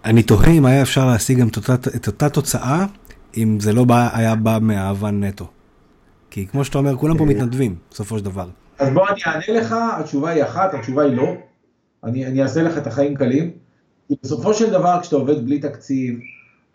אני 0.04 0.22
תוהה 0.22 0.50
אם 0.50 0.66
היה 0.66 0.82
אפשר 0.82 1.06
להשיג 1.06 1.38
גם 1.38 1.48
את 1.96 2.06
אותה 2.06 2.28
תוצאה, 2.28 2.86
אם 3.36 3.60
זה 3.60 3.72
לא 3.72 3.84
בא, 3.84 4.08
היה 4.12 4.34
בא 4.34 4.58
מאהבה 4.62 5.10
נטו. 5.10 5.46
כי 6.30 6.46
כמו 6.46 6.64
שאתה 6.64 6.78
אומר, 6.78 6.96
כולם 6.96 7.18
פה 7.18 7.24
מתנדבים, 7.24 7.74
בסופו 7.90 8.18
של 8.18 8.24
דבר. 8.24 8.48
אז 8.78 8.88
בוא 8.94 9.08
אני 9.08 9.20
אענה 9.26 9.60
לך, 9.60 9.74
התשובה 9.98 10.30
היא 10.30 10.44
אחת, 10.44 10.74
התשובה 10.74 11.02
היא 11.02 11.16
לא. 11.16 11.34
אני, 12.04 12.26
אני 12.26 12.42
אעשה 12.42 12.62
לך 12.62 12.78
את 12.78 12.86
החיים 12.86 13.14
קלים. 13.14 13.50
כי 14.08 14.14
בסופו 14.22 14.54
של 14.54 14.70
דבר, 14.70 14.98
כשאתה 15.02 15.16
עובד 15.16 15.44
בלי 15.44 15.58
תקציב, 15.58 16.18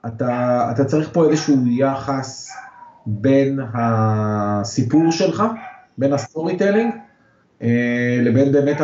אתה, 0.06 0.68
אתה 0.72 0.86
צריך 0.86 1.10
פה 1.14 1.30
איזשהו 1.30 1.68
יחס 1.68 2.50
בין 3.06 3.60
הסיפור 3.74 5.12
שלך, 5.12 5.44
בין 5.98 6.14
ה 6.14 6.58
storytelling, 6.58 6.94
אה, 6.94 7.00
לבין 8.22 8.52
באמת 8.52 8.78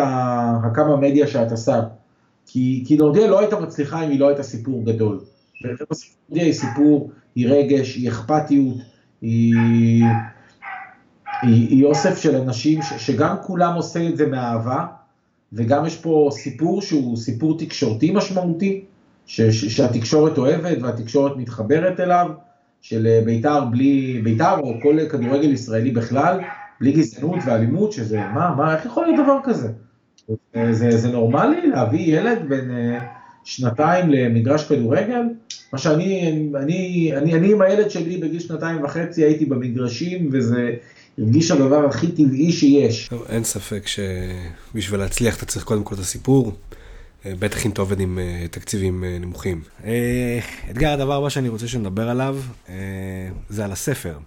הכמה 0.64 0.96
מדיה 0.96 1.28
שאתה 1.28 1.58
שם. 1.58 1.80
כי, 2.48 2.84
כי 2.88 2.98
נורדיה 2.98 3.28
לא 3.28 3.40
הייתה 3.40 3.60
מצליחה 3.60 4.04
אם 4.04 4.10
היא 4.10 4.20
לא 4.20 4.28
הייתה 4.28 4.44
סיפור 4.44 4.86
גדול. 4.86 5.20
נורדיה 6.30 6.46
היא 6.46 6.54
סיפור, 6.54 7.12
היא 7.36 7.50
רגש, 7.50 7.96
היא 7.96 8.10
אכפתיות, 8.10 8.76
היא, 9.22 9.56
היא, 11.42 11.68
היא 11.70 11.86
אוסף 11.86 12.18
של 12.18 12.36
אנשים 12.36 12.82
ש, 12.82 12.94
שגם 12.94 13.36
כולם 13.42 13.74
עושה 13.74 14.10
את 14.10 14.18
זה 14.18 14.28
מאהבה, 14.28 14.86
וגם 15.54 15.86
יש 15.86 15.98
פה 15.98 16.30
סיפור 16.32 16.82
שהוא 16.82 17.18
סיפור 17.18 17.58
תקשורתי 17.58 18.12
משמעותי, 18.12 18.84
ש, 19.26 19.42
ש, 19.42 19.66
שהתקשורת 19.66 20.38
אוהבת 20.38 20.78
והתקשורת 20.82 21.38
מתחברת 21.38 22.00
אליו, 22.00 22.32
של 22.82 23.22
בית"ר 23.26 23.66
בלי, 23.66 24.22
בית"ר 24.24 24.60
או 24.60 24.74
כל 24.82 24.98
כדורגל 25.10 25.52
ישראלי 25.52 25.92
בכלל, 25.92 26.40
בלי 26.82 26.92
גזענות 26.92 27.40
ואלימות, 27.46 27.92
שזה, 27.92 28.18
מה, 28.18 28.56
מה, 28.58 28.76
איך 28.76 28.86
יכול 28.86 29.06
להיות 29.06 29.26
דבר 29.26 29.38
כזה? 29.44 29.68
זה, 30.72 30.98
זה 30.98 31.12
נורמלי 31.12 31.68
להביא 31.68 32.18
ילד 32.18 32.38
בן 32.50 32.72
אה, 32.72 33.00
שנתיים 33.44 34.10
למגרש 34.10 34.68
כדורגל? 34.68 35.22
מה 35.74 35.80
שאני, 35.80 36.32
אני, 36.56 37.12
אני, 37.18 37.34
אני 37.34 37.52
עם 37.52 37.62
הילד 37.62 37.90
שלי 37.90 38.18
בגיל 38.18 38.40
שנתיים 38.40 38.84
וחצי 38.84 39.24
הייתי 39.24 39.46
במגרשים 39.46 40.30
וזה 40.32 40.72
הרגיש 41.18 41.52
הדבר 41.52 41.86
הכי 41.86 42.08
טבעי 42.12 42.52
שיש. 42.52 43.08
טוב, 43.08 43.26
אין 43.30 43.44
ספק 43.44 43.84
שבשביל 43.88 45.00
להצליח 45.00 45.38
אתה 45.38 45.46
צריך 45.46 45.66
קודם 45.66 45.84
כל 45.84 45.96
את 45.96 46.00
הסיפור, 46.00 46.52
אה, 47.26 47.34
בטח 47.40 47.66
אם 47.66 47.72
אתה 47.72 47.82
עובד 47.82 48.00
עם 48.00 48.20
אה, 48.20 48.46
תקציבים 48.52 49.04
נמוכים. 49.20 49.62
אתגר 50.72 50.90
הדבר 50.90 51.14
הבא 51.14 51.30
שאני 51.30 51.50
רוצה 51.50 51.68
שנדבר 51.68 52.10
עליו 52.10 52.38
זה 53.50 53.66
על 53.66 53.72
הספר, 53.72 54.18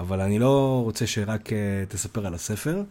אבל 0.00 0.20
אני 0.20 0.38
לא 0.38 0.80
רוצה 0.84 1.06
שרק 1.06 1.50
תספר 1.88 2.26
על 2.26 2.34
הספר. 2.34 2.82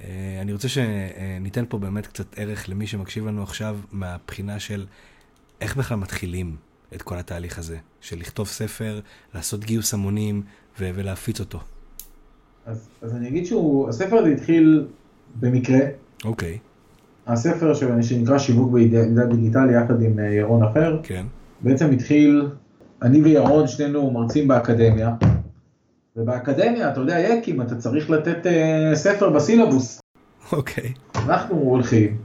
אה, 0.00 0.38
אני 0.42 0.52
רוצה 0.52 0.68
שניתן 0.68 1.64
פה 1.68 1.78
באמת 1.78 2.06
קצת 2.06 2.26
ערך 2.36 2.68
למי 2.68 2.86
שמקשיב 2.86 3.26
לנו 3.26 3.42
עכשיו 3.42 3.76
מהבחינה 3.92 4.58
של 4.60 4.84
איך 5.60 5.76
בכלל 5.76 5.96
מתחילים 5.96 6.56
את 6.94 7.02
כל 7.02 7.18
התהליך 7.18 7.58
הזה, 7.58 7.76
של 8.00 8.18
לכתוב 8.18 8.46
ספר, 8.46 9.00
לעשות 9.34 9.64
גיוס 9.64 9.94
המונים 9.94 10.42
ו- 10.80 10.90
ולהפיץ 10.94 11.40
אותו. 11.40 11.60
אז, 12.66 12.88
אז 13.02 13.14
אני 13.14 13.28
אגיד 13.28 13.46
שהספר 13.46 14.16
הזה 14.16 14.28
התחיל 14.28 14.86
במקרה. 15.40 15.78
אוקיי. 16.24 16.58
הספר 17.26 17.72
שנקרא 18.02 18.38
שיווק 18.38 18.72
בעידן 18.72 19.30
דיגיטלי 19.30 19.74
יחד 19.74 20.02
עם 20.02 20.18
אה, 20.18 20.24
ירון 20.24 20.62
אחר. 20.62 21.00
כן. 21.02 21.26
בעצם 21.60 21.90
התחיל, 21.90 22.48
אני 23.02 23.22
וירון 23.22 23.68
שנינו 23.68 24.10
מרצים 24.10 24.48
באקדמיה, 24.48 25.14
ובאקדמיה, 26.16 26.92
אתה 26.92 27.00
יודע, 27.00 27.18
יקים, 27.18 27.62
אתה 27.62 27.76
צריך 27.76 28.10
לתת 28.10 28.46
uh, 28.46 28.94
ספר 28.94 29.30
בסילבוס. 29.30 30.00
אוקיי. 30.52 30.84
Okay. 30.84 31.18
אנחנו 31.18 31.56
הולכים, 31.56 32.16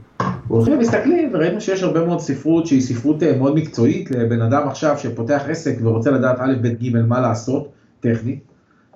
הולכים 0.48 0.74
ומסתכלים, 0.74 1.30
וראינו 1.34 1.60
שיש 1.60 1.82
הרבה 1.82 2.04
מאוד 2.06 2.20
ספרות 2.20 2.66
שהיא 2.66 2.80
ספרות 2.80 3.22
uh, 3.22 3.36
מאוד 3.38 3.54
מקצועית 3.54 4.10
לבן 4.10 4.42
אדם 4.42 4.68
עכשיו 4.68 4.98
שפותח 4.98 5.42
עסק 5.48 5.76
ורוצה 5.82 6.10
לדעת 6.10 6.36
א', 6.38 6.52
ב', 6.62 6.66
ג', 6.66 6.96
מה 6.96 7.20
לעשות, 7.20 7.68
טכנית, 8.00 8.40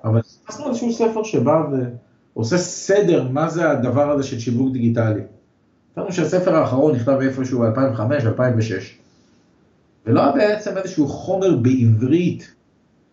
אבל 0.05 0.21
נכנסנו 0.45 0.69
איזשהו 0.69 0.93
ספר 0.93 1.23
שבא 1.23 1.63
ועושה 2.35 2.59
סדר 2.59 3.29
מה 3.29 3.49
זה 3.49 3.71
הדבר 3.71 4.11
הזה 4.11 4.23
של 4.23 4.39
שיווק 4.39 4.73
דיגיטלי. 4.73 5.21
חשבנו 5.93 6.13
שהספר 6.13 6.55
האחרון 6.55 6.95
נכתב 6.95 7.19
איפשהו 7.21 7.61
ב-2005-2006, 7.61 8.73
ולא 10.07 10.21
היה 10.21 10.33
בעצם 10.33 10.77
איזשהו 10.77 11.09
חומר 11.09 11.57
בעברית 11.57 12.55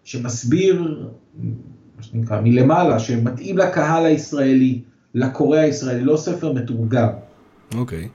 שמסביר, 0.04 1.06
מה 2.02 2.06
שנקרא, 2.06 2.42
מלמעלה, 2.42 3.00
שמתאים 3.00 3.58
לקהל 3.58 4.06
הישראלי, 4.06 4.82
לקורא 5.14 5.58
הישראלי, 5.58 6.04
לא 6.04 6.18
ספר 6.18 6.54
מתורגם. 6.54 7.08
אוקיי. 7.78 8.08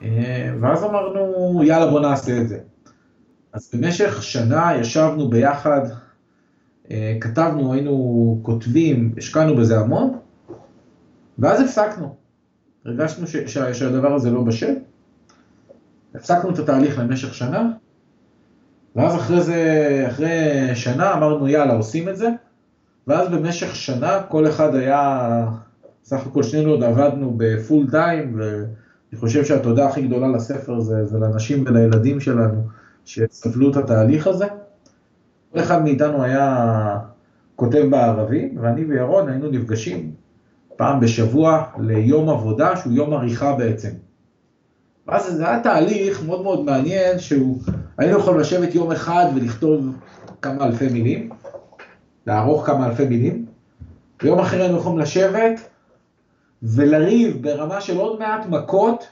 Okay. 0.00 0.04
ואז 0.60 0.84
אמרנו, 0.84 1.60
יאללה 1.64 1.90
בוא 1.90 2.00
נעשה 2.00 2.40
את 2.40 2.48
זה. 2.48 2.58
אז 3.52 3.70
במשך 3.74 4.22
שנה 4.22 4.72
ישבנו 4.80 5.30
ביחד, 5.30 5.80
כתבנו, 7.20 7.72
היינו 7.72 8.38
כותבים, 8.42 9.14
השקענו 9.18 9.56
בזה 9.56 9.78
המון, 9.78 10.18
ואז 11.38 11.60
הפסקנו. 11.60 12.14
הרגשנו 12.84 13.26
ש- 13.26 13.36
ש- 13.36 13.58
שהדבר 13.58 14.14
הזה 14.14 14.30
לא 14.30 14.42
בשל, 14.42 14.74
הפסקנו 16.14 16.50
את 16.50 16.58
התהליך 16.58 16.98
למשך 16.98 17.34
שנה, 17.34 17.70
ואז 18.96 19.14
אחרי 19.14 19.40
זה, 19.40 20.04
אחרי 20.08 20.70
שנה 20.74 21.14
אמרנו 21.14 21.48
יאללה 21.48 21.72
עושים 21.72 22.08
את 22.08 22.16
זה, 22.16 22.28
ואז 23.08 23.28
במשך 23.28 23.76
שנה 23.76 24.22
כל 24.28 24.48
אחד 24.48 24.74
היה, 24.74 25.46
סך 26.04 26.26
הכל 26.26 26.42
שנינו 26.42 26.70
עוד 26.70 26.82
עבדנו 26.82 27.34
בפול 27.36 27.90
טיים, 27.90 28.34
ואני 28.36 29.20
חושב 29.20 29.44
שהתודה 29.44 29.88
הכי 29.88 30.02
גדולה 30.02 30.28
לספר 30.28 30.80
זה, 30.80 31.04
זה 31.04 31.18
לנשים 31.18 31.64
ולילדים 31.66 32.20
שלנו 32.20 32.62
שסבלו 33.04 33.70
את 33.70 33.76
התהליך 33.76 34.26
הזה. 34.26 34.46
כל 35.52 35.60
אחד 35.60 35.82
מאיתנו 35.82 36.22
היה 36.22 36.98
כותב 37.56 37.84
בערבים, 37.90 38.58
ואני 38.60 38.84
וירון 38.84 39.28
היינו 39.28 39.50
נפגשים 39.50 40.12
פעם 40.76 41.00
בשבוע 41.00 41.64
ליום 41.78 42.28
עבודה 42.28 42.76
שהוא 42.76 42.92
יום 42.92 43.12
עריכה 43.12 43.52
בעצם. 43.52 43.90
ואז 45.06 45.36
זה 45.36 45.48
היה 45.48 45.60
תהליך 45.62 46.26
מאוד 46.26 46.42
מאוד 46.42 46.64
מעניין 46.64 47.18
שהוא, 47.18 47.58
היינו 47.98 48.18
יכולים 48.18 48.40
לשבת 48.40 48.74
יום 48.74 48.92
אחד 48.92 49.26
ולכתוב 49.36 49.86
כמה 50.42 50.66
אלפי 50.66 50.88
מילים, 50.88 51.28
לערוך 52.28 52.66
כמה 52.66 52.86
אלפי 52.86 53.04
מילים, 53.04 53.46
ויום 54.22 54.38
אחר 54.38 54.60
היינו 54.62 54.78
יכולים 54.78 54.98
לשבת 54.98 55.60
ולריב 56.62 57.42
ברמה 57.42 57.80
של 57.80 57.98
עוד 57.98 58.18
מעט 58.18 58.46
מכות 58.46 59.08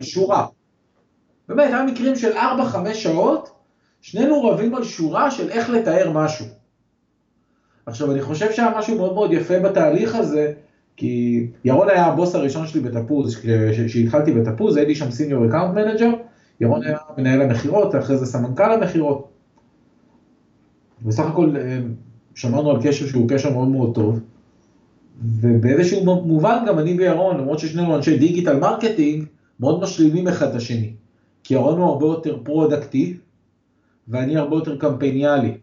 שורה. 0.00 0.46
באמת, 1.48 1.66
היה 1.66 1.84
מקרים 1.84 2.16
של 2.16 2.32
4-5 2.32 2.94
שעות, 2.94 3.50
שנינו 4.00 4.44
רבים 4.44 4.74
על 4.74 4.84
שורה 4.84 5.30
של 5.30 5.48
איך 5.48 5.70
לתאר 5.70 6.10
משהו. 6.14 6.46
עכשיו, 7.86 8.12
אני 8.12 8.22
חושב 8.22 8.52
שהיה 8.52 8.78
משהו 8.78 8.96
מאוד 8.96 9.14
מאוד 9.14 9.32
יפה 9.32 9.58
בתהליך 9.58 10.14
הזה, 10.14 10.52
כי 10.96 11.46
ירון 11.64 11.88
היה 11.88 12.06
הבוס 12.06 12.34
הראשון 12.34 12.66
שלי 12.66 12.80
בתפוז, 12.80 13.36
כשהתחלתי 13.86 14.32
בתפוז, 14.32 14.76
הייתי 14.76 14.94
שם 14.94 15.10
senior 15.10 15.46
account 15.46 15.74
manager, 15.74 16.10
ירון 16.60 16.82
היה 16.82 16.98
מנהל 17.18 17.42
המכירות, 17.42 17.96
אחרי 17.96 18.16
זה 18.16 18.26
סמנכ"ל 18.26 18.72
המכירות. 18.72 19.28
בסך 21.02 21.24
הכל 21.26 21.54
שמרנו 22.34 22.70
על 22.70 22.76
קשר 22.82 23.06
שהוא 23.06 23.28
קשר 23.28 23.52
מאוד 23.52 23.68
מאוד 23.68 23.94
טוב, 23.94 24.20
ובאיזשהו 25.22 26.04
מובן 26.04 26.64
גם 26.68 26.78
אני 26.78 26.94
וירון, 26.98 27.38
למרות 27.38 27.58
ששנינו 27.58 27.96
אנשי 27.96 28.18
digital 28.18 28.58
marketing, 28.58 29.24
מאוד 29.60 29.80
משלימים 29.80 30.28
אחד 30.28 30.48
את 30.48 30.54
השני. 30.54 30.92
כי 31.44 31.54
ירון 31.54 31.78
הוא 31.78 31.86
הרבה 31.86 32.06
יותר 32.06 32.38
productive, 32.42 33.20
ואני 34.08 34.36
הרבה 34.36 34.56
יותר 34.56 34.76
קמפייניאלי. 34.76 35.54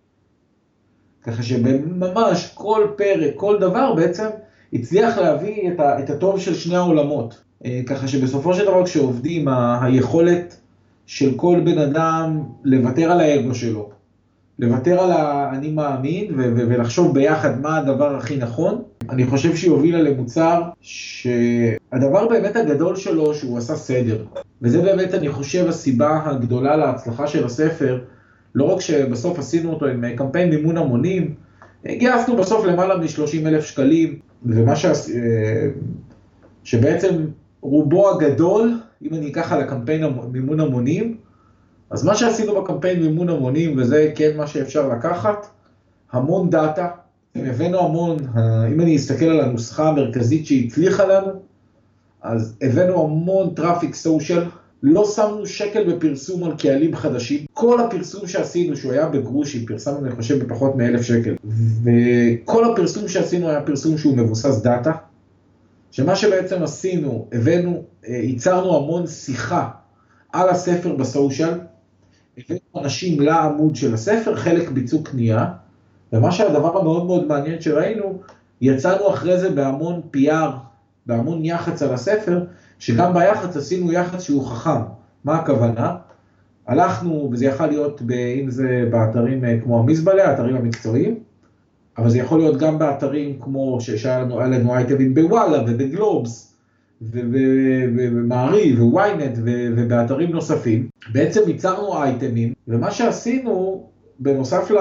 ככה 1.23 1.43
שממש 1.43 2.51
כל 2.53 2.87
פרק, 2.97 3.31
כל 3.35 3.57
דבר 3.59 3.93
בעצם, 3.95 4.27
הצליח 4.73 5.17
להביא 5.17 5.71
את, 5.71 5.79
ה, 5.79 5.99
את 5.99 6.09
הטוב 6.09 6.39
של 6.39 6.53
שני 6.55 6.75
העולמות. 6.75 7.41
ככה 7.85 8.07
שבסופו 8.07 8.53
של 8.53 8.65
דבר 8.65 8.85
כשעובדים, 8.85 9.47
ה, 9.47 9.85
היכולת 9.85 10.57
של 11.05 11.33
כל 11.35 11.61
בן 11.65 11.77
אדם 11.77 12.43
לוותר 12.63 13.11
על 13.11 13.19
האגו 13.19 13.55
שלו, 13.55 13.89
לוותר 14.59 14.99
על 14.99 15.11
האני 15.11 15.71
מאמין 15.71 16.25
ו- 16.31 16.51
ו- 16.55 16.67
ולחשוב 16.69 17.13
ביחד 17.13 17.61
מה 17.61 17.77
הדבר 17.77 18.15
הכי 18.15 18.37
נכון, 18.37 18.81
אני 19.09 19.25
חושב 19.25 19.55
שהיא 19.55 19.71
הובילה 19.71 20.01
למוצר 20.01 20.61
שהדבר 20.81 22.27
באמת 22.29 22.55
הגדול 22.55 22.95
שלו 22.95 23.35
שהוא 23.35 23.57
עשה 23.57 23.75
סדר. 23.75 24.25
וזה 24.61 24.81
באמת 24.81 25.13
אני 25.13 25.29
חושב 25.29 25.67
הסיבה 25.67 26.21
הגדולה 26.25 26.75
להצלחה 26.77 27.27
של 27.27 27.45
הספר, 27.45 27.99
לא 28.55 28.63
רק 28.63 28.81
שבסוף 28.81 29.39
עשינו 29.39 29.73
אותו 29.73 29.85
עם 29.85 30.15
קמפיין 30.15 30.49
מימון 30.49 30.77
המונים, 30.77 31.33
גייסנו 31.87 32.35
בסוף 32.35 32.65
למעלה 32.65 32.97
מ-30 32.97 33.47
אלף 33.47 33.65
שקלים, 33.65 34.19
ומה 34.45 34.75
ש... 34.75 34.85
שבעצם 36.63 37.15
רובו 37.61 38.09
הגדול, 38.09 38.79
אם 39.01 39.13
אני 39.13 39.31
אקח 39.31 39.51
על 39.51 39.61
הקמפיין 39.61 40.03
מימון 40.31 40.59
המונים, 40.59 41.17
אז 41.89 42.03
מה 42.03 42.15
שעשינו 42.15 42.61
בקמפיין 42.61 43.01
מימון 43.01 43.29
המונים, 43.29 43.77
וזה 43.77 44.11
כן 44.15 44.37
מה 44.37 44.47
שאפשר 44.47 44.87
לקחת, 44.87 45.47
המון 46.11 46.49
דאטה, 46.49 46.87
הבאנו 47.35 47.79
המון, 47.79 48.17
אם 48.71 48.81
אני 48.81 48.95
אסתכל 48.95 49.25
על 49.25 49.39
הנוסחה 49.39 49.89
המרכזית 49.89 50.45
שהצליחה 50.45 51.05
לנו, 51.05 51.31
אז 52.21 52.55
הבאנו 52.61 53.03
המון 53.03 53.53
traffic 53.55 53.95
social, 53.95 54.43
לא 54.83 55.05
שמנו 55.05 55.45
שקל 55.45 55.93
בפרסום 55.93 56.43
על 56.43 56.51
קהלים 56.57 56.95
חדשים, 56.95 57.45
כל 57.53 57.81
הפרסום 57.81 58.27
שעשינו, 58.27 58.75
שהוא 58.75 58.91
היה 58.91 59.07
בגרושים, 59.07 59.65
פרסמנו 59.65 60.05
אני 60.05 60.15
חושב 60.15 60.43
בפחות 60.43 60.75
מאלף 60.75 61.01
שקל, 61.01 61.35
וכל 61.83 62.71
הפרסום 62.71 63.07
שעשינו 63.07 63.49
היה 63.49 63.61
פרסום 63.61 63.97
שהוא 63.97 64.17
מבוסס 64.17 64.61
דאטה, 64.61 64.91
שמה 65.91 66.15
שבעצם 66.15 66.63
עשינו, 66.63 67.27
הבאנו, 67.31 67.83
ייצרנו 68.07 68.77
המון 68.77 69.07
שיחה 69.07 69.69
על 70.33 70.49
הספר 70.49 70.95
בסושיאל, 70.95 71.53
הבאנו 72.37 72.83
אנשים 72.83 73.19
לעמוד 73.19 73.75
של 73.75 73.93
הספר, 73.93 74.35
חלק 74.35 74.69
ביצעו 74.69 75.03
קנייה, 75.03 75.45
ומה 76.13 76.31
שהדבר 76.31 76.79
המאוד 76.79 77.05
מאוד 77.05 77.27
מעניין 77.27 77.61
שראינו, 77.61 78.19
יצאנו 78.61 79.09
אחרי 79.09 79.39
זה 79.39 79.49
בהמון 79.49 80.01
PR, 80.15 80.51
בהמון 81.05 81.45
יח"צ 81.45 81.81
על 81.81 81.93
הספר, 81.93 82.45
שגם 82.79 83.13
ביח"צ 83.13 83.57
עשינו 83.57 83.91
יח"צ 83.91 84.21
שהוא 84.21 84.45
חכם. 84.47 84.81
מה 85.23 85.35
הכוונה? 85.35 85.95
הלכנו, 86.67 87.29
וזה 87.31 87.45
יכול 87.45 87.65
להיות, 87.65 88.01
אם 88.41 88.49
זה 88.49 88.87
באתרים 88.91 89.43
כמו 89.63 89.79
המזבלה, 89.79 90.29
האתרים 90.29 90.55
המקצועיים, 90.55 91.19
אבל 91.97 92.09
זה 92.09 92.17
יכול 92.17 92.39
להיות 92.39 92.57
גם 92.57 92.79
באתרים 92.79 93.39
כמו 93.41 93.81
שהיה 93.81 94.19
לנו, 94.19 94.39
לנו 94.39 94.75
אייטמים 94.75 95.13
בוואלה 95.13 95.63
ובגלובס, 95.67 96.56
ומעריב 97.01 98.83
וויינט 98.83 99.37
ובאתרים 99.45 100.31
נוספים. 100.31 100.89
בעצם 101.11 101.41
ייצרנו 101.47 102.03
אייטמים, 102.03 102.53
ומה 102.67 102.91
שעשינו, 102.91 103.83
בנוסף 104.19 104.71
ל... 104.71 104.77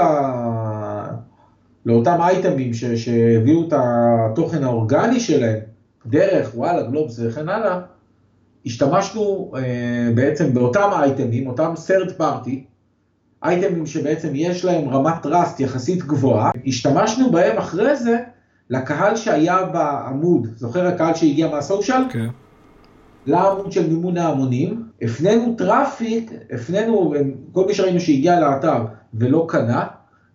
לאותם 1.86 2.16
אייטמים 2.20 2.74
ש... 2.74 2.84
שהביאו 2.84 3.68
את 3.68 3.72
התוכן 3.76 4.64
האורגני 4.64 5.20
שלהם, 5.20 5.58
דרך 6.06 6.50
וואלה, 6.54 6.82
גלובס 6.82 7.20
וכן 7.22 7.48
הלאה, 7.48 7.80
השתמשנו 8.66 9.52
אה, 9.56 10.10
בעצם 10.14 10.54
באותם 10.54 10.90
אייטמים, 10.92 11.46
אותם 11.46 11.72
third 11.86 12.20
party, 12.20 12.56
אייטמים 13.42 13.86
שבעצם 13.86 14.28
יש 14.34 14.64
להם 14.64 14.88
רמת 14.88 15.26
trust 15.26 15.62
יחסית 15.62 16.02
גבוהה, 16.02 16.50
השתמשנו 16.66 17.30
בהם 17.30 17.58
אחרי 17.58 17.96
זה 17.96 18.18
לקהל 18.70 19.16
שהיה 19.16 19.64
בעמוד, 19.64 20.46
זוכר 20.56 20.86
הקהל 20.86 21.14
שהגיע 21.14 21.48
מה 21.50 21.62
social? 21.62 22.02
כן. 22.10 22.28
לעמוד 23.26 23.72
של 23.72 23.90
מימון 23.90 24.16
ההמונים, 24.16 24.82
הפנינו 25.02 25.54
traffic, 25.58 26.30
הפנינו, 26.52 27.14
כל 27.52 27.66
מי 27.66 27.74
שראינו 27.74 28.00
שהגיע 28.00 28.40
לאתר 28.40 28.84
ולא 29.14 29.46
קנה, 29.48 29.84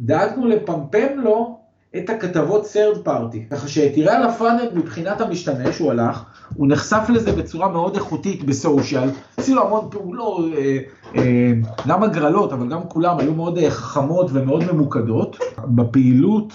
דאגנו 0.02 0.48
לפמפם 0.48 1.20
לו 1.24 1.58
את 1.98 2.10
הכתבות 2.10 2.66
third 2.66 3.08
party, 3.08 3.38
ככה 3.52 3.68
שתראה 3.68 4.18
על 4.18 4.24
ה 4.24 4.30
funnel 4.30 4.70
מבחינת 4.74 5.22
המשתמש, 5.22 5.80
הוא 5.80 5.92
הלך, 5.92 6.24
הוא 6.56 6.68
נחשף 6.68 7.10
לזה 7.10 7.32
בצורה 7.32 7.70
מאוד 7.70 7.96
איכותית 7.96 8.44
ב 8.44 8.52
social, 8.52 9.10
עשינו 9.38 9.62
המון 9.62 9.88
פעולות, 9.92 10.46
אה, 10.58 10.78
אה, 11.16 11.52
גם 11.88 12.04
הגרלות, 12.04 12.54
אבל 12.54 12.70
גם 12.70 12.82
כולם 12.88 13.20
היו 13.20 13.34
מאוד 13.34 13.60
חכמות 13.70 14.30
ומאוד 14.34 14.72
ממוקדות. 14.72 15.38
בפעילות, 15.58 16.54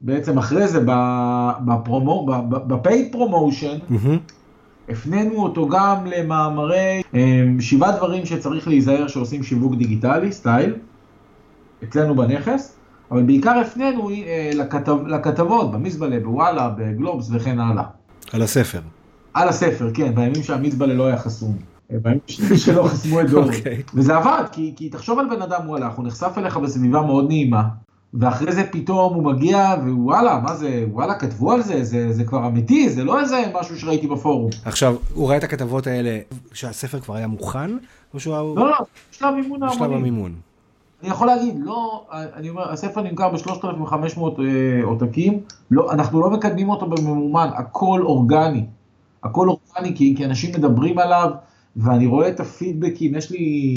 בעצם 0.00 0.38
אחרי 0.38 0.68
זה, 0.68 0.80
בפרומו, 1.64 2.26
ב 2.48 2.61
paid 2.61 3.12
promotion, 3.12 3.78
הפנינו 4.88 5.42
אותו 5.42 5.68
גם 5.68 6.06
למאמרי 6.06 7.02
שבעה 7.60 7.96
דברים 7.96 8.26
שצריך 8.26 8.68
להיזהר 8.68 9.08
כשעושים 9.08 9.42
שיווק 9.42 9.74
דיגיטלי, 9.74 10.32
style, 10.32 10.74
אצלנו 11.84 12.14
בנכס. 12.14 12.76
אבל 13.10 13.22
בעיקר 13.22 13.58
הפנינו 13.58 14.10
אה, 14.10 14.50
לכתב, 14.54 14.96
לכתבות 15.06 15.72
במזבלה, 15.72 16.20
בוואלה, 16.20 16.74
בגלובס 16.78 17.28
וכן 17.32 17.60
הלאה. 17.60 17.84
על 18.32 18.42
הספר. 18.42 18.80
על 19.34 19.48
הספר, 19.48 19.90
כן, 19.94 20.14
בימים 20.14 20.42
שהמזבלה 20.42 20.94
לא 20.94 21.06
היה 21.06 21.18
חסום. 21.18 21.56
אה, 21.92 21.96
בימים 22.02 22.20
שלא 22.64 22.82
חסמו 22.82 23.20
את 23.20 23.30
דורי. 23.30 23.54
Okay. 23.54 23.58
אוקיי. 23.58 23.82
וזה 23.94 24.16
עבד, 24.16 24.44
כי, 24.52 24.72
כי 24.76 24.88
תחשוב 24.88 25.18
על 25.18 25.26
בן 25.36 25.42
אדם 25.42 25.68
וואלה, 25.68 25.88
הוא 25.96 26.06
נחשף 26.06 26.32
אליך 26.38 26.56
בסביבה 26.56 27.02
מאוד 27.02 27.28
נעימה, 27.28 27.62
ואחרי 28.14 28.52
זה 28.52 28.64
פתאום 28.72 29.14
הוא 29.14 29.22
מגיע, 29.22 29.74
ווואלה, 29.86 30.40
מה 30.42 30.54
זה, 30.54 30.84
וואלה, 30.90 31.14
כתבו 31.14 31.52
על 31.52 31.62
זה, 31.62 31.84
זה, 31.84 32.12
זה 32.12 32.24
כבר 32.24 32.46
אמיתי, 32.46 32.90
זה 32.90 33.04
לא 33.04 33.20
איזה 33.20 33.42
משהו 33.60 33.78
שראיתי 33.78 34.06
בפורום. 34.06 34.50
עכשיו, 34.64 34.96
הוא 35.14 35.28
ראה 35.28 35.36
את 35.36 35.44
הכתבות 35.44 35.86
האלה 35.86 36.18
כשהספר 36.50 37.00
כבר 37.00 37.14
היה 37.14 37.26
מוכן, 37.26 37.70
או 38.14 38.20
שהוא... 38.20 38.56
לא, 38.56 38.70
לא, 38.70 38.76
בשלב 39.12 39.34
מימון 39.34 39.62
ההמונים. 39.62 39.80
בשלב 39.80 39.92
המימון. 39.92 40.34
אני 41.02 41.10
יכול 41.10 41.26
להגיד, 41.26 41.54
לא, 41.58 42.06
אני 42.12 42.48
אומר, 42.50 42.72
הספר 42.72 43.02
נמכר 43.02 43.28
ב-3,500 43.28 44.20
אה, 44.20 44.84
עותקים, 44.84 45.40
לא, 45.70 45.92
אנחנו 45.92 46.20
לא 46.20 46.30
מקדמים 46.30 46.68
אותו 46.68 46.86
בממומן, 46.86 47.48
הכל 47.54 48.02
אורגני. 48.02 48.64
הכל 49.22 49.48
אורגני 49.48 49.96
כי, 49.96 50.14
כי 50.16 50.24
אנשים 50.24 50.54
מדברים 50.54 50.98
עליו, 50.98 51.30
ואני 51.76 52.06
רואה 52.06 52.28
את 52.28 52.40
הפידבקים, 52.40 53.14
יש 53.14 53.30
לי, 53.30 53.74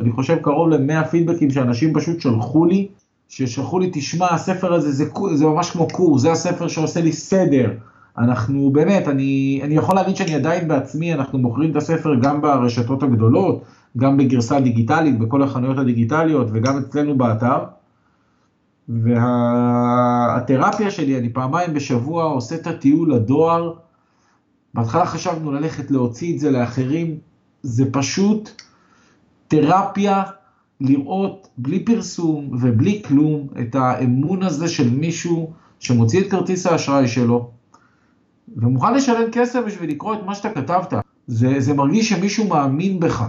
אני 0.00 0.12
חושב, 0.12 0.36
קרוב 0.36 0.68
ל-100 0.68 1.04
פידבקים 1.04 1.50
שאנשים 1.50 1.94
פשוט 1.94 2.20
שלחו 2.20 2.64
לי, 2.64 2.88
ששלחו 3.28 3.78
לי, 3.78 3.90
תשמע, 3.92 4.34
הספר 4.34 4.74
הזה 4.74 4.92
זה, 4.92 5.04
זה 5.34 5.46
ממש 5.46 5.70
כמו 5.70 5.88
קורס, 5.88 6.22
זה 6.22 6.32
הספר 6.32 6.68
שעושה 6.68 7.00
לי 7.00 7.12
סדר. 7.12 7.70
אנחנו 8.18 8.70
באמת, 8.72 9.08
אני, 9.08 9.60
אני 9.64 9.74
יכול 9.74 9.94
להגיד 9.94 10.16
שאני 10.16 10.34
עדיין 10.34 10.68
בעצמי, 10.68 11.14
אנחנו 11.14 11.38
מוכרים 11.38 11.70
את 11.70 11.76
הספר 11.76 12.14
גם 12.14 12.40
ברשתות 12.40 13.02
הגדולות, 13.02 13.64
גם 13.96 14.16
בגרסה 14.16 14.60
דיגיטלית, 14.60 15.18
בכל 15.18 15.42
החנויות 15.42 15.78
הדיגיטליות 15.78 16.46
וגם 16.52 16.78
אצלנו 16.78 17.18
באתר. 17.18 17.58
והתרפיה 18.88 20.90
שלי, 20.90 21.18
אני 21.18 21.32
פעמיים 21.32 21.74
בשבוע 21.74 22.24
עושה 22.24 22.54
את 22.54 22.66
הטיול 22.66 23.14
לדואר. 23.14 23.72
בהתחלה 24.74 25.06
חשבנו 25.06 25.52
ללכת 25.52 25.90
להוציא 25.90 26.34
את 26.34 26.40
זה 26.40 26.50
לאחרים, 26.50 27.18
זה 27.62 27.84
פשוט 27.92 28.62
תרפיה 29.48 30.22
לראות 30.80 31.48
בלי 31.58 31.84
פרסום 31.84 32.50
ובלי 32.52 33.02
כלום 33.06 33.46
את 33.60 33.74
האמון 33.74 34.42
הזה 34.42 34.68
של 34.68 34.90
מישהו 34.90 35.52
שמוציא 35.80 36.20
את 36.20 36.30
כרטיס 36.30 36.66
האשראי 36.66 37.08
שלו 37.08 37.50
ומוכן 38.56 38.94
לשלם 38.94 39.30
כסף 39.32 39.60
בשביל 39.66 39.90
לקרוא 39.90 40.14
את 40.14 40.22
מה 40.26 40.34
שאתה 40.34 40.50
כתבת. 40.50 40.94
זה, 41.26 41.60
זה 41.60 41.74
מרגיש 41.74 42.08
שמישהו 42.08 42.48
מאמין 42.48 43.00
בך. 43.00 43.28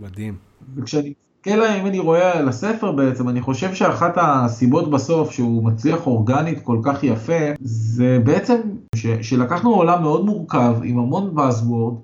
מדהים. 0.00 0.34
וכשאני 0.74 1.12
מסתכל, 1.46 1.62
אם 1.62 1.86
אני 1.86 1.98
רואה 1.98 2.38
על 2.38 2.48
הספר 2.48 2.92
בעצם, 2.92 3.28
אני 3.28 3.40
חושב 3.40 3.74
שאחת 3.74 4.14
הסיבות 4.16 4.90
בסוף 4.90 5.30
שהוא 5.30 5.64
מצליח 5.64 6.06
אורגנית 6.06 6.60
כל 6.60 6.78
כך 6.82 7.04
יפה, 7.04 7.52
זה 7.60 8.18
בעצם 8.24 8.56
ש, 8.94 9.06
שלקחנו 9.06 9.74
עולם 9.74 10.02
מאוד 10.02 10.24
מורכב 10.24 10.76
עם 10.82 10.98
המון 10.98 11.34
Buzzword, 11.36 11.94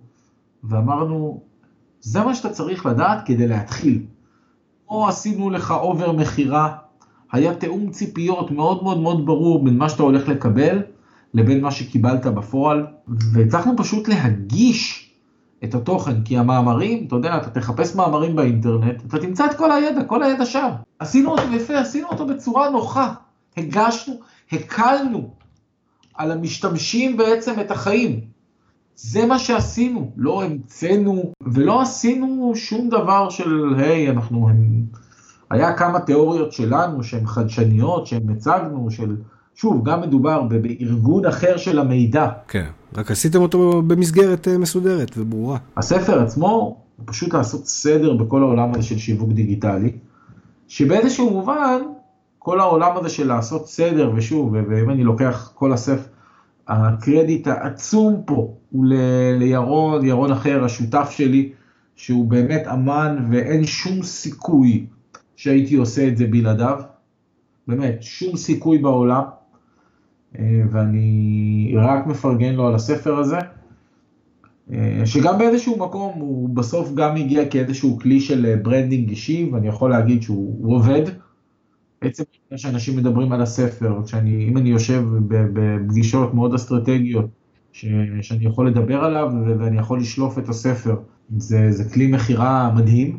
ואמרנו, 0.64 1.40
זה 2.00 2.20
מה 2.24 2.34
שאתה 2.34 2.48
צריך 2.48 2.86
לדעת 2.86 3.26
כדי 3.26 3.48
להתחיל. 3.48 4.02
או 4.92 5.08
עשינו 5.08 5.50
לך 5.50 5.70
אובר 5.70 6.12
מכירה, 6.12 6.76
היה 7.32 7.54
תיאום 7.54 7.90
ציפיות 7.90 8.50
מאוד 8.50 8.82
מאוד 8.82 9.00
מאוד 9.00 9.26
ברור 9.26 9.64
בין 9.64 9.78
מה 9.78 9.88
שאתה 9.88 10.02
הולך 10.02 10.28
לקבל 10.28 10.82
לבין 11.34 11.60
מה 11.60 11.70
שקיבלת 11.70 12.26
בפועל, 12.26 12.86
והצלחנו 13.32 13.76
פשוט 13.76 14.08
להגיש 14.08 15.10
את 15.64 15.74
התוכן, 15.74 16.22
כי 16.22 16.38
המאמרים, 16.38 17.04
אתה 17.06 17.16
יודע, 17.16 17.36
אתה 17.36 17.50
תחפש 17.50 17.94
מאמרים 17.94 18.36
באינטרנט, 18.36 19.02
אתה 19.06 19.18
תמצא 19.18 19.46
את 19.46 19.54
כל 19.54 19.72
הידע, 19.72 20.04
כל 20.04 20.22
הידע 20.22 20.46
שם. 20.46 20.68
עשינו 20.98 21.30
אותו 21.30 21.52
יפה, 21.52 21.78
עשינו 21.78 22.08
אותו 22.08 22.26
בצורה 22.26 22.70
נוחה, 22.70 23.14
הגשנו, 23.56 24.14
הקלנו 24.52 25.30
על 26.14 26.32
המשתמשים 26.32 27.16
בעצם 27.16 27.60
את 27.60 27.70
החיים. 27.70 28.20
זה 28.96 29.26
מה 29.26 29.38
שעשינו, 29.38 30.12
לא 30.16 30.44
המצאנו 30.44 31.32
ולא 31.42 31.82
עשינו 31.82 32.52
שום 32.54 32.88
דבר 32.88 33.30
של, 33.30 33.74
היי, 33.78 34.10
אנחנו, 34.10 34.48
הם... 34.48 34.84
היה 35.50 35.72
כמה 35.72 36.00
תיאוריות 36.00 36.52
שלנו 36.52 37.02
שהן 37.02 37.26
חדשניות, 37.26 38.06
שהן 38.06 38.30
הצגנו, 38.30 38.90
של... 38.90 39.16
שוב, 39.54 39.84
גם 39.84 40.00
מדובר 40.00 40.42
בארגון 40.42 41.26
אחר 41.26 41.56
של 41.56 41.78
המידע. 41.78 42.28
כן, 42.48 42.66
רק 42.94 43.10
עשיתם 43.10 43.40
אותו 43.42 43.82
במסגרת 43.82 44.48
אה, 44.48 44.58
מסודרת 44.58 45.12
וברורה. 45.18 45.58
הספר 45.76 46.22
עצמו 46.22 46.48
הוא 46.96 47.06
פשוט 47.06 47.34
לעשות 47.34 47.66
סדר 47.66 48.16
בכל 48.16 48.42
העולם 48.42 48.70
הזה 48.74 48.82
של 48.82 48.98
שיווק 48.98 49.32
דיגיטלי, 49.32 49.92
שבאיזשהו 50.68 51.30
מובן, 51.30 51.78
כל 52.38 52.60
העולם 52.60 52.96
הזה 52.96 53.08
של 53.08 53.26
לעשות 53.26 53.68
סדר, 53.68 54.12
ושוב, 54.16 54.52
ואם 54.52 54.90
אני 54.90 55.04
לוקח 55.04 55.52
כל 55.54 55.72
הספר, 55.72 56.11
הקרדיט 56.68 57.46
העצום 57.46 58.22
פה 58.26 58.54
הוא 58.70 58.86
לירון, 59.38 60.04
ירון 60.04 60.32
אחר, 60.32 60.64
השותף 60.64 61.10
שלי, 61.10 61.52
שהוא 61.96 62.28
באמת 62.28 62.66
אמן 62.66 63.28
ואין 63.30 63.64
שום 63.64 64.02
סיכוי 64.02 64.86
שהייתי 65.36 65.74
עושה 65.74 66.08
את 66.08 66.16
זה 66.16 66.26
בלעדיו. 66.26 66.80
באמת, 67.68 68.02
שום 68.02 68.36
סיכוי 68.36 68.78
בעולם. 68.78 69.22
אה, 70.38 70.62
ואני 70.70 71.74
רק 71.76 72.06
מפרגן 72.06 72.54
לו 72.54 72.66
על 72.66 72.74
הספר 72.74 73.18
הזה, 73.18 73.38
אה, 74.72 75.02
שגם 75.04 75.38
באיזשהו 75.38 75.78
מקום 75.78 76.12
הוא 76.20 76.48
בסוף 76.48 76.94
גם 76.94 77.16
הגיע 77.16 77.48
כאיזשהו 77.48 77.98
כלי 77.98 78.20
של 78.20 78.56
branding 78.62 79.08
אישי, 79.08 79.50
ואני 79.52 79.68
יכול 79.68 79.90
להגיד 79.90 80.22
שהוא 80.22 80.74
עובד. 80.74 81.02
עצם 82.02 82.22
שאנשים 82.56 82.96
מדברים 82.96 83.32
על 83.32 83.42
הספר, 83.42 84.00
כשאני, 84.04 84.48
אם 84.48 84.56
אני 84.56 84.68
יושב 84.68 85.04
בפגישות 85.28 86.34
מאוד 86.34 86.54
אסטרטגיות, 86.54 87.26
ש, 87.72 87.86
שאני 88.20 88.44
יכול 88.44 88.68
לדבר 88.68 89.04
עליו 89.04 89.32
ואני 89.58 89.78
יכול 89.78 90.00
לשלוף 90.00 90.38
את 90.38 90.48
הספר, 90.48 90.96
זה, 91.36 91.72
זה 91.72 91.90
כלי 91.90 92.06
מכירה 92.06 92.72
מדהים. 92.74 93.18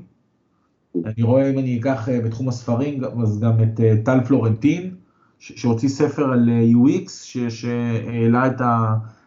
אני 1.06 1.24
רואה 1.24 1.50
אם 1.50 1.60
אני 1.60 1.80
אקח 1.80 2.10
אה, 2.10 2.22
בתחום 2.22 2.50
הספרים, 2.50 3.04
אז 3.24 3.39
גם 3.39 3.63
את 3.63 3.80
טל 4.06 4.19
פלורנטין, 4.28 4.96
שהוציא 5.39 5.89
ספר 5.89 6.24
על 6.24 6.50
אה, 6.50 6.72
UX, 6.72 7.10
שהעלה 7.50 8.48
את, 8.48 8.62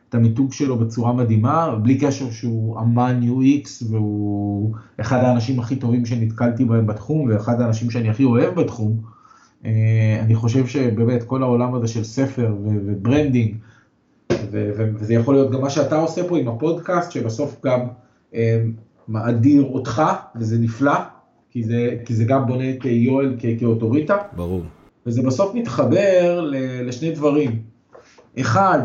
את 0.09 0.15
המיתוג 0.15 0.53
שלו 0.53 0.79
בצורה 0.79 1.13
מדהימה, 1.13 1.77
בלי 1.83 1.99
קשר 1.99 2.31
שהוא 2.31 2.81
אמן 2.81 3.21
UX 3.23 3.85
והוא 3.91 4.75
אחד 5.01 5.19
האנשים 5.19 5.61
הכי 5.61 5.77
טובים 5.77 6.07
שנתקלתי 6.07 6.65
בהם 6.65 6.87
בתחום, 6.87 7.29
ואחד 7.29 7.61
האנשים 7.61 7.91
שאני 7.91 8.09
הכי 8.09 8.25
אוהב 8.25 8.61
בתחום. 8.61 9.16
אה, 9.65 10.21
אני 10.21 10.35
חושב 10.35 10.67
שבאמת 10.67 11.23
כל 11.23 11.43
העולם 11.43 11.75
הזה 11.75 11.89
של 11.89 12.05
ספר 12.05 12.55
ו 12.65 12.74
branding, 12.74 13.55
וזה 14.51 15.15
יכול 15.15 15.35
להיות 15.35 15.51
גם 15.51 15.61
מה 15.61 15.71
שאתה 15.71 15.97
עושה 15.97 16.29
פה 16.29 16.39
עם 16.39 16.49
הפודקאסט, 16.49 17.13
שבסוף 17.13 17.61
גם 17.65 17.81
אה, 18.35 18.65
מאדיר 19.09 19.63
אותך, 19.63 20.03
וזה 20.37 20.59
נפלא, 20.59 20.99
כי 21.51 21.63
זה, 21.63 21.97
כי 22.05 22.15
זה 22.15 22.25
גם 22.25 22.47
בונה 22.47 22.71
את 22.71 22.85
יואל 22.85 23.37
כאוטוריטה. 23.59 24.17
ברור. 24.37 24.63
וזה 25.07 25.23
בסוף 25.23 25.55
מתחבר 25.55 26.51
לשני 26.85 27.11
דברים. 27.11 27.63
אחד, 28.41 28.81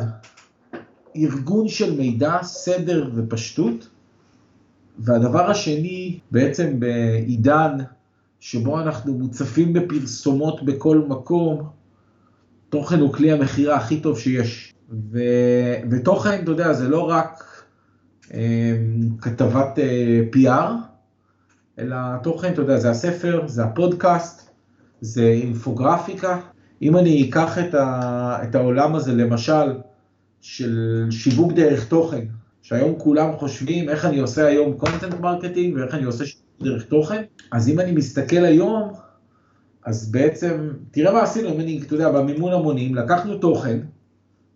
ארגון 1.15 1.67
של 1.67 1.97
מידע, 1.97 2.37
סדר 2.43 3.09
ופשטות, 3.15 3.89
והדבר 4.99 5.51
השני, 5.51 6.19
בעצם 6.31 6.79
בעידן 6.79 7.77
שבו 8.41 8.79
אנחנו 8.79 9.13
מוצפים 9.13 9.73
בפרסומות 9.73 10.65
בכל 10.65 10.97
מקום, 11.07 11.69
תוכן 12.69 12.99
הוא 12.99 13.13
כלי 13.13 13.31
המכירה 13.31 13.75
הכי 13.75 13.99
טוב 13.99 14.19
שיש. 14.19 14.73
ו... 15.11 15.19
ותוכן, 15.91 16.43
אתה 16.43 16.51
יודע, 16.51 16.73
זה 16.73 16.89
לא 16.89 17.09
רק 17.09 17.43
אה, 18.33 18.77
כתבת 19.21 19.79
אה, 19.79 20.21
PR, 20.35 20.71
אלא 21.79 21.97
תוכן, 22.23 22.53
אתה 22.53 22.61
יודע, 22.61 22.77
זה 22.77 22.89
הספר, 22.89 23.47
זה 23.47 23.63
הפודקאסט, 23.63 24.49
זה 25.01 25.23
אינפוגרפיקה. 25.23 26.39
אם 26.81 26.97
אני 26.97 27.29
אקח 27.29 27.59
את, 27.59 27.73
ה, 27.73 28.37
את 28.43 28.55
העולם 28.55 28.95
הזה, 28.95 29.13
למשל, 29.13 29.73
של 30.41 31.07
שיווק 31.09 31.51
דרך 31.53 31.87
תוכן, 31.87 32.25
שהיום 32.61 32.95
כולם 32.97 33.33
חושבים 33.33 33.89
איך 33.89 34.05
אני 34.05 34.19
עושה 34.19 34.45
היום 34.45 34.77
content 34.77 35.19
marketing 35.19 35.75
ואיך 35.75 35.93
אני 35.95 36.03
עושה 36.03 36.25
דרך 36.61 36.85
תוכן, 36.85 37.23
אז 37.51 37.69
אם 37.69 37.79
אני 37.79 37.91
מסתכל 37.91 38.45
היום, 38.45 38.93
אז 39.85 40.11
בעצם, 40.11 40.69
תראה 40.91 41.13
מה 41.13 41.21
עשינו, 41.21 41.49
אני, 41.49 41.81
אתה 41.85 41.95
יודע, 41.95 42.11
במימון 42.11 42.53
המונים, 42.53 42.95
לקחנו 42.95 43.37
תוכן, 43.37 43.79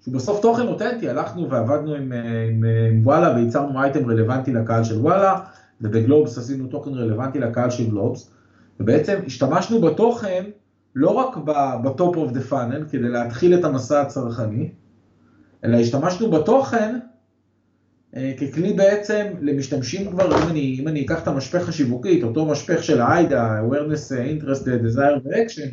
שהוא 0.01 0.13
בסוף 0.13 0.41
תוכן 0.41 0.67
אותנטי, 0.67 1.09
הלכנו 1.09 1.49
ועבדנו 1.49 1.93
עם, 1.93 2.11
עם, 2.47 2.63
עם 2.91 3.01
וואלה 3.03 3.35
וייצרנו 3.35 3.81
אייטם 3.81 4.09
רלוונטי 4.09 4.53
לקהל 4.53 4.83
של 4.83 4.97
וואלה, 4.97 5.39
ובגלובס 5.81 6.37
עשינו 6.37 6.67
תוכן 6.67 6.93
רלוונטי 6.93 7.39
לקהל 7.39 7.69
של 7.69 7.89
גלובס, 7.89 8.31
ובעצם 8.79 9.19
השתמשנו 9.25 9.81
בתוכן 9.81 10.43
לא 10.95 11.09
רק 11.09 11.37
ב 11.83 11.92
top 11.92 12.17
of 12.17 12.31
the 12.31 12.41
funnel 12.41 12.85
כדי 12.89 13.09
להתחיל 13.09 13.59
את 13.59 13.63
המסע 13.63 14.01
הצרכני, 14.01 14.71
אלא 15.63 15.77
השתמשנו 15.77 16.31
בתוכן 16.31 16.95
אה, 16.95 17.14
ככלי 18.15 18.73
בעצם 18.73 19.25
למשתמשים 19.41 20.11
כבר, 20.11 20.43
אם 20.43 20.49
אני, 20.49 20.77
אם 20.79 20.87
אני 20.87 21.05
אקח 21.05 21.23
את 21.23 21.27
המשפך 21.27 21.69
השיווקי, 21.69 22.23
אותו 22.23 22.45
משפך 22.45 22.83
של 22.83 23.01
ה-AIDA, 23.01 23.33
awareness, 23.33 24.11
interest, 24.11 24.63
desire 24.65 25.19
ו-action, 25.25 25.69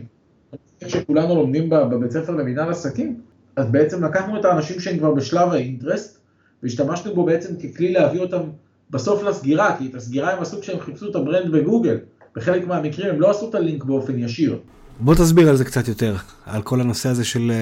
שכולנו 0.88 1.34
לומדים 1.34 1.70
בבית 1.70 2.10
ספר 2.10 2.32
למינהל 2.32 2.70
עסקים, 2.70 3.20
אז 3.56 3.70
בעצם 3.70 4.04
לקחנו 4.04 4.40
את 4.40 4.44
האנשים 4.44 4.80
שהם 4.80 4.98
כבר 4.98 5.14
בשלב 5.14 5.52
ה 5.52 5.59
interest, 5.59 6.18
והשתמשנו 6.62 7.14
בו 7.14 7.24
בעצם 7.24 7.54
ככלי 7.56 7.92
להביא 7.92 8.20
אותם 8.20 8.42
בסוף 8.90 9.22
לסגירה, 9.22 9.76
כי 9.78 9.86
את 9.86 9.94
הסגירה 9.94 10.32
הם 10.32 10.42
עשו 10.42 10.60
כשהם 10.60 10.80
חיפשו 10.80 11.10
את 11.10 11.16
ה 11.16 11.22
brand 11.22 11.52
בגוגל. 11.52 11.98
בחלק 12.36 12.66
מהמקרים 12.66 13.14
הם 13.14 13.20
לא 13.20 13.30
עשו 13.30 13.48
את 13.48 13.54
הלינק 13.54 13.84
באופן 13.84 14.18
ישיר. 14.18 14.58
בוא 15.00 15.14
תסביר 15.14 15.48
על 15.48 15.56
זה 15.56 15.64
קצת 15.64 15.88
יותר, 15.88 16.16
על 16.46 16.62
כל 16.62 16.80
הנושא 16.80 17.08
הזה 17.08 17.24
של 17.24 17.52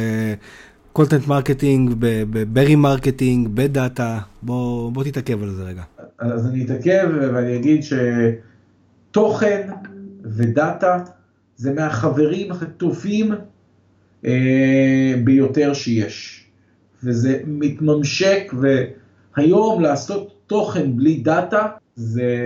content 0.92 1.26
marketing, 1.26 1.94
ב 1.98 2.76
remarketing, 2.76 3.48
בדאטה, 3.54 4.18
בוא, 4.42 4.92
בוא 4.92 5.04
תתעכב 5.04 5.42
על 5.42 5.50
זה 5.50 5.62
רגע. 5.62 5.82
אז 6.18 6.46
אני 6.46 6.64
אתעכב 6.64 7.08
ואני 7.32 7.56
אגיד 7.56 7.80
שתוכן 9.10 9.70
ודאטה 10.24 10.98
זה 11.56 11.72
מהחברים 11.72 12.52
הטובים 12.52 13.32
אה, 14.24 15.14
ביותר 15.24 15.74
שיש. 15.74 16.46
וזה 17.04 17.40
מתממשק, 17.46 18.52
והיום 19.36 19.82
לעשות 19.82 20.34
תוכן 20.46 20.96
בלי 20.96 21.20
דאטה 21.20 21.66
זה 21.96 22.36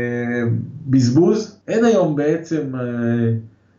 בזבוז. 0.87 1.59
אין 1.69 1.85
היום 1.85 2.17
בעצם 2.17 2.75
אה, 2.75 2.81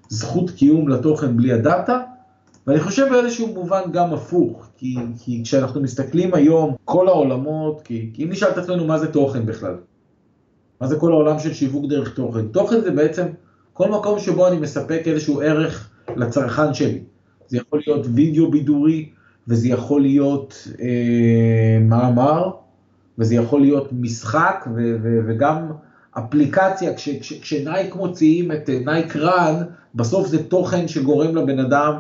זכות 0.10 0.52
קיום 0.52 0.90
לתוכן 0.90 1.38
בלי 1.38 1.52
הדאטה, 1.52 2.02
ואני 2.68 2.80
חושב 2.80 3.08
באיזשהו 3.12 3.48
מובן 3.54 3.82
גם 3.92 4.14
הפוך, 4.14 4.70
כי, 4.78 4.96
כי 5.20 5.42
כשאנחנו 5.44 5.82
מסתכלים 5.82 6.34
היום, 6.34 6.76
כל 6.86 7.08
העולמות, 7.08 7.82
כי, 7.82 8.10
כי 8.14 8.24
אם 8.24 8.30
נשאל 8.30 8.50
את 8.50 8.58
עצמנו 8.58 8.86
מה 8.86 8.98
זה 8.98 9.12
תוכן 9.12 9.46
בכלל, 9.46 9.76
מה 10.82 10.88
זה 10.88 11.00
כל 11.00 11.12
העולם 11.12 11.40
של 11.40 11.54
שיווק 11.54 11.86
דרך 11.90 12.14
תוכן? 12.14 12.48
תוכן 12.48 12.82
זה 12.82 12.92
בעצם 12.92 13.26
כל 13.74 13.92
מקום 13.92 14.20
שבו 14.20 14.48
אני 14.48 14.60
מספק 14.60 15.02
איזשהו 15.06 15.42
ערך 15.42 15.90
לצרכן 16.16 16.74
שלי. 16.74 17.00
זה 17.48 17.58
יכול 17.58 17.82
להיות 17.88 18.06
וידאו 18.14 18.52
בידורי, 18.52 19.10
וזה 19.48 19.68
יכול 19.68 20.02
להיות 20.02 20.68
אה, 20.82 21.80
מאמר, 21.82 22.52
וזה 23.20 23.36
יכול 23.36 23.62
להיות 23.62 23.90
משחק, 23.94 24.66
ו- 24.76 24.96
ו- 25.04 25.20
וגם 25.28 25.72
אפליקציה, 26.18 26.94
כש- 26.96 27.20
כש- 27.20 27.40
כשנייק 27.40 27.96
מוציאים 27.96 28.52
את 28.52 28.70
נייק 28.86 29.16
Run, 29.16 29.56
בסוף 29.96 30.28
זה 30.28 30.44
תוכן 30.44 30.88
שגורם 30.88 31.36
לבן 31.36 31.60
אדם, 31.60 31.94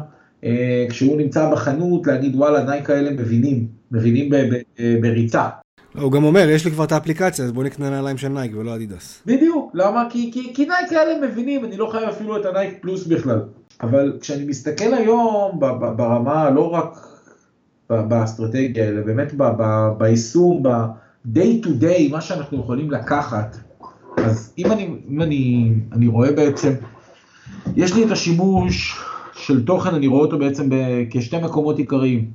כשהוא 0.89 1.17
נמצא 1.17 1.51
בחנות, 1.51 2.07
להגיד 2.07 2.35
וואלה, 2.35 2.63
נייק 2.63 2.89
האלה 2.89 3.11
מבינים, 3.11 3.67
מבינים 3.91 4.33
אה, 4.33 4.95
בריצה. 5.01 5.49
הוא 5.99 6.11
גם 6.11 6.23
אומר, 6.23 6.49
יש 6.49 6.65
לי 6.65 6.71
כבר 6.71 6.83
את 6.83 6.91
האפליקציה, 6.91 7.45
אז 7.45 7.51
בוא 7.51 7.63
נקנה 7.63 7.89
נעליים 7.89 8.17
של 8.17 8.27
נייק 8.27 8.51
ולא 8.55 8.75
אדידס. 8.75 9.21
בדיוק, 9.25 9.71
למה? 9.73 10.07
כי, 10.09 10.31
כי, 10.33 10.53
כי 10.53 10.65
נייק 10.65 10.93
האלה 10.93 11.27
מבינים, 11.27 11.65
אני 11.65 11.77
לא 11.77 11.89
חייב 11.91 12.09
אפילו 12.09 12.37
את 12.37 12.45
הנייק 12.45 12.77
פלוס 12.81 13.07
בכלל. 13.07 13.41
אבל 13.81 14.17
כשאני 14.21 14.45
מסתכל 14.45 14.93
היום 14.93 15.59
ברמה, 15.95 16.49
לא 16.49 16.69
רק 16.69 17.07
באסטרטגיה, 17.89 18.87
אלא 18.87 19.01
באמת 19.01 19.33
ביישום, 19.97 20.63
ב-day 20.63 21.65
to 21.65 21.67
day, 21.81 22.11
מה 22.11 22.21
שאנחנו 22.21 22.59
יכולים 22.59 22.91
לקחת, 22.91 23.57
אז 24.17 24.53
אם 24.57 24.71
אני, 24.71 24.89
אם 25.09 25.21
אני, 25.21 25.73
אני 25.91 26.07
רואה 26.07 26.31
בעצם, 26.31 26.71
יש 27.75 27.95
לי 27.95 28.05
את 28.05 28.11
השימוש 28.11 29.05
של 29.45 29.65
תוכן, 29.65 29.95
אני 29.95 30.07
רואה 30.07 30.21
אותו 30.21 30.39
בעצם 30.39 30.69
כשתי 31.11 31.37
מקומות 31.37 31.77
עיקריים. 31.77 32.31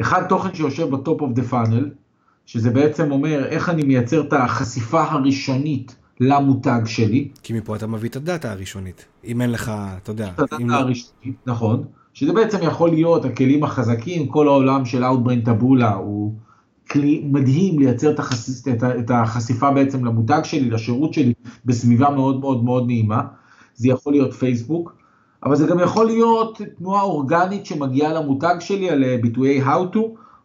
אחד, 0.00 0.22
תוכן 0.28 0.54
שיושב 0.54 0.90
ב 0.90 0.97
top 0.97 1.20
of 1.20 1.32
the 1.32 1.42
funnel, 1.42 1.90
שזה 2.46 2.70
בעצם 2.70 3.10
אומר 3.10 3.46
איך 3.46 3.68
אני 3.68 3.82
מייצר 3.82 4.20
את 4.20 4.32
החשיפה 4.32 5.02
הראשונית 5.02 5.96
למותג 6.20 6.80
שלי. 6.86 7.28
כי 7.42 7.52
מפה 7.52 7.76
אתה 7.76 7.86
מביא 7.86 8.08
את 8.08 8.16
הדאטה 8.16 8.52
הראשונית. 8.52 9.04
אם 9.24 9.40
אין 9.40 9.50
לך, 9.50 9.72
אתה 10.02 10.10
יודע. 10.10 10.28
את 10.28 10.38
הדאטה 10.38 10.64
לא... 10.64 10.74
הראשונית, 10.74 11.36
נכון. 11.46 11.84
שזה 12.14 12.32
בעצם 12.32 12.58
יכול 12.62 12.90
להיות 12.90 13.24
הכלים 13.24 13.64
החזקים, 13.64 14.28
כל 14.28 14.48
העולם 14.48 14.84
של 14.84 15.04
Outbrain 15.04 15.44
טבולה 15.44 15.94
הוא 15.94 16.34
כלי 16.90 17.22
מדהים 17.24 17.78
לייצר 17.78 18.10
את, 18.10 18.18
החשיפ, 18.18 18.68
את, 18.68 18.84
את 18.98 19.10
החשיפה 19.10 19.70
בעצם 19.70 20.04
למותג 20.04 20.40
שלי, 20.44 20.70
לשירות 20.70 21.14
שלי, 21.14 21.32
בסביבה 21.64 22.10
מאוד 22.10 22.40
מאוד 22.40 22.64
מאוד 22.64 22.86
נעימה. 22.86 23.22
זה 23.74 23.88
יכול 23.88 24.12
להיות 24.12 24.34
פייסבוק, 24.34 24.99
אבל 25.44 25.56
זה 25.56 25.66
גם 25.66 25.80
יכול 25.80 26.06
להיות 26.06 26.60
תנועה 26.78 27.02
אורגנית 27.02 27.66
שמגיעה 27.66 28.12
למותג 28.12 28.54
שלי 28.60 28.90
על 28.90 29.04
ביטויי 29.22 29.62
How 29.64 29.94
to, 29.94 29.98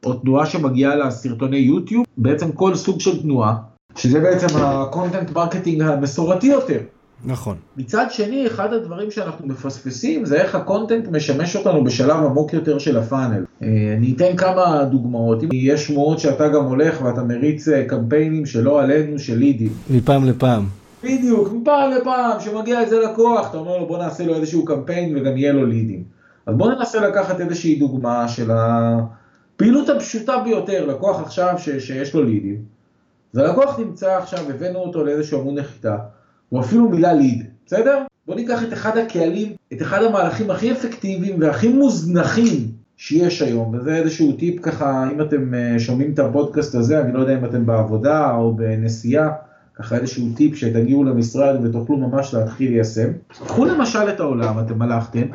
או 0.06 0.14
תנועה 0.14 0.46
שמגיעה 0.46 0.96
לסרטוני 0.96 1.58
יוטיוב, 1.58 2.06
בעצם 2.18 2.52
כל 2.52 2.76
סוג 2.76 3.00
של 3.00 3.22
תנועה, 3.22 3.56
שזה 3.96 4.20
בעצם 4.20 4.48
ה 4.58 4.67
content 4.67 5.32
marketing 5.32 5.82
המסורתי 5.82 6.48
יותר. 6.48 6.80
נכון. 7.26 7.56
מצד 7.78 8.06
שני, 8.10 8.48
אחד 8.48 8.74
הדברים 8.74 9.12
שאנחנו 9.12 9.48
מפספסים 9.48 10.26
זה 10.26 10.42
איך 10.42 10.56
ה 10.56 10.62
content 10.62 11.08
משמש 11.08 11.56
אותנו 11.56 11.84
בשלב 11.84 12.24
עמוק 12.24 12.54
יותר 12.54 12.80
של 12.80 12.98
ה 12.98 13.04
funnel. 13.04 13.46
אה, 13.64 13.68
אני 13.98 14.14
אתן 14.16 14.36
כמה 14.38 14.84
דוגמאות. 14.84 15.44
אם 15.44 15.50
יש 15.54 15.88
שמועות 15.88 16.20
שאתה 16.20 16.48
גם 16.48 16.64
הולך 16.64 17.02
ואתה 17.02 17.24
מריץ 17.24 17.68
אה, 17.68 17.86
קמפיינים 17.88 18.46
שלא 18.46 18.82
עלינו, 18.82 19.20
של 19.20 19.38
לידים. 19.38 19.74
מפעם 19.90 20.26
לפעם. 20.26 20.66
בדיוק, 21.06 21.54
מפעם 21.54 21.92
לפעם, 21.92 22.40
שמגיע 22.40 22.82
איזה 22.82 23.00
לקוח, 23.00 23.50
אתה 23.50 23.58
אומר 23.58 23.78
לו 23.78 23.86
בוא 23.86 23.98
נעשה 23.98 24.26
לו 24.26 24.36
איזשהו 24.36 24.66
קמפיין 24.66 25.18
וגם 25.18 25.38
יהיה 25.38 25.54
לו 25.54 25.66
לידים. 25.66 26.04
אז 26.46 26.56
בוא 26.56 26.72
ננסה 26.72 27.08
לקחת 27.08 27.42
איזושהי 27.42 27.76
דוגמה 27.76 28.28
של 28.28 28.52
הפעילות 28.52 29.90
הפשוטה 29.90 30.38
ביותר, 30.38 30.86
לקוח 30.86 31.22
עכשיו 31.22 31.56
ש, 31.58 31.70
שיש 31.70 32.14
לו 32.14 32.24
לידים. 32.24 32.58
והלקוח 33.34 33.80
נמצא 33.80 34.18
עכשיו, 34.18 34.40
הבאנו 34.50 34.80
אותו 34.80 35.04
לאיזשהו 35.04 35.40
עמוד 35.40 35.60
נחיתה. 35.60 35.98
הוא 36.50 36.62
אפילו 36.62 36.90
מילה 36.90 37.14
ליד, 37.14 37.44
בסדר? 37.66 38.02
בוא 38.28 38.36
ניקח 38.36 38.64
את 38.64 38.74
אחד 38.74 38.98
הקהלים, 38.98 39.54
את 39.74 39.82
אחד 39.82 40.04
המהלכים 40.04 40.52
הכי 40.52 40.72
אפקטיביים 40.72 41.36
והכי 41.42 41.68
מוזנחים 41.68 42.72
שיש 42.98 43.42
היום, 43.42 43.76
וזה 43.76 43.96
איזשהו 43.96 44.32
טיפ 44.32 44.62
ככה, 44.62 45.10
אם 45.14 45.22
אתם 45.22 45.54
אה, 45.54 45.80
שומעים 45.80 46.14
את 46.14 46.20
הפודקאסט 46.20 46.76
הזה, 46.76 47.02
אני 47.02 47.14
לא 47.14 47.20
יודע 47.20 47.34
אם 47.34 47.46
אתם 47.46 47.66
בעבודה 47.66 48.36
או 48.36 48.56
בנסיעה, 48.56 49.30
ככה 49.80 49.96
איזשהו 49.98 50.26
טיפ 50.36 50.56
שתגיעו 50.56 51.04
למשרד 51.04 51.56
ותוכלו 51.64 51.98
ממש 51.98 52.34
להתחיל 52.34 52.72
ליישם. 52.72 53.08
קחו 53.30 53.66
למשל 53.66 54.10
את 54.10 54.20
העולם, 54.20 54.60
אתם 54.60 54.82
הלכתם, 54.82 55.26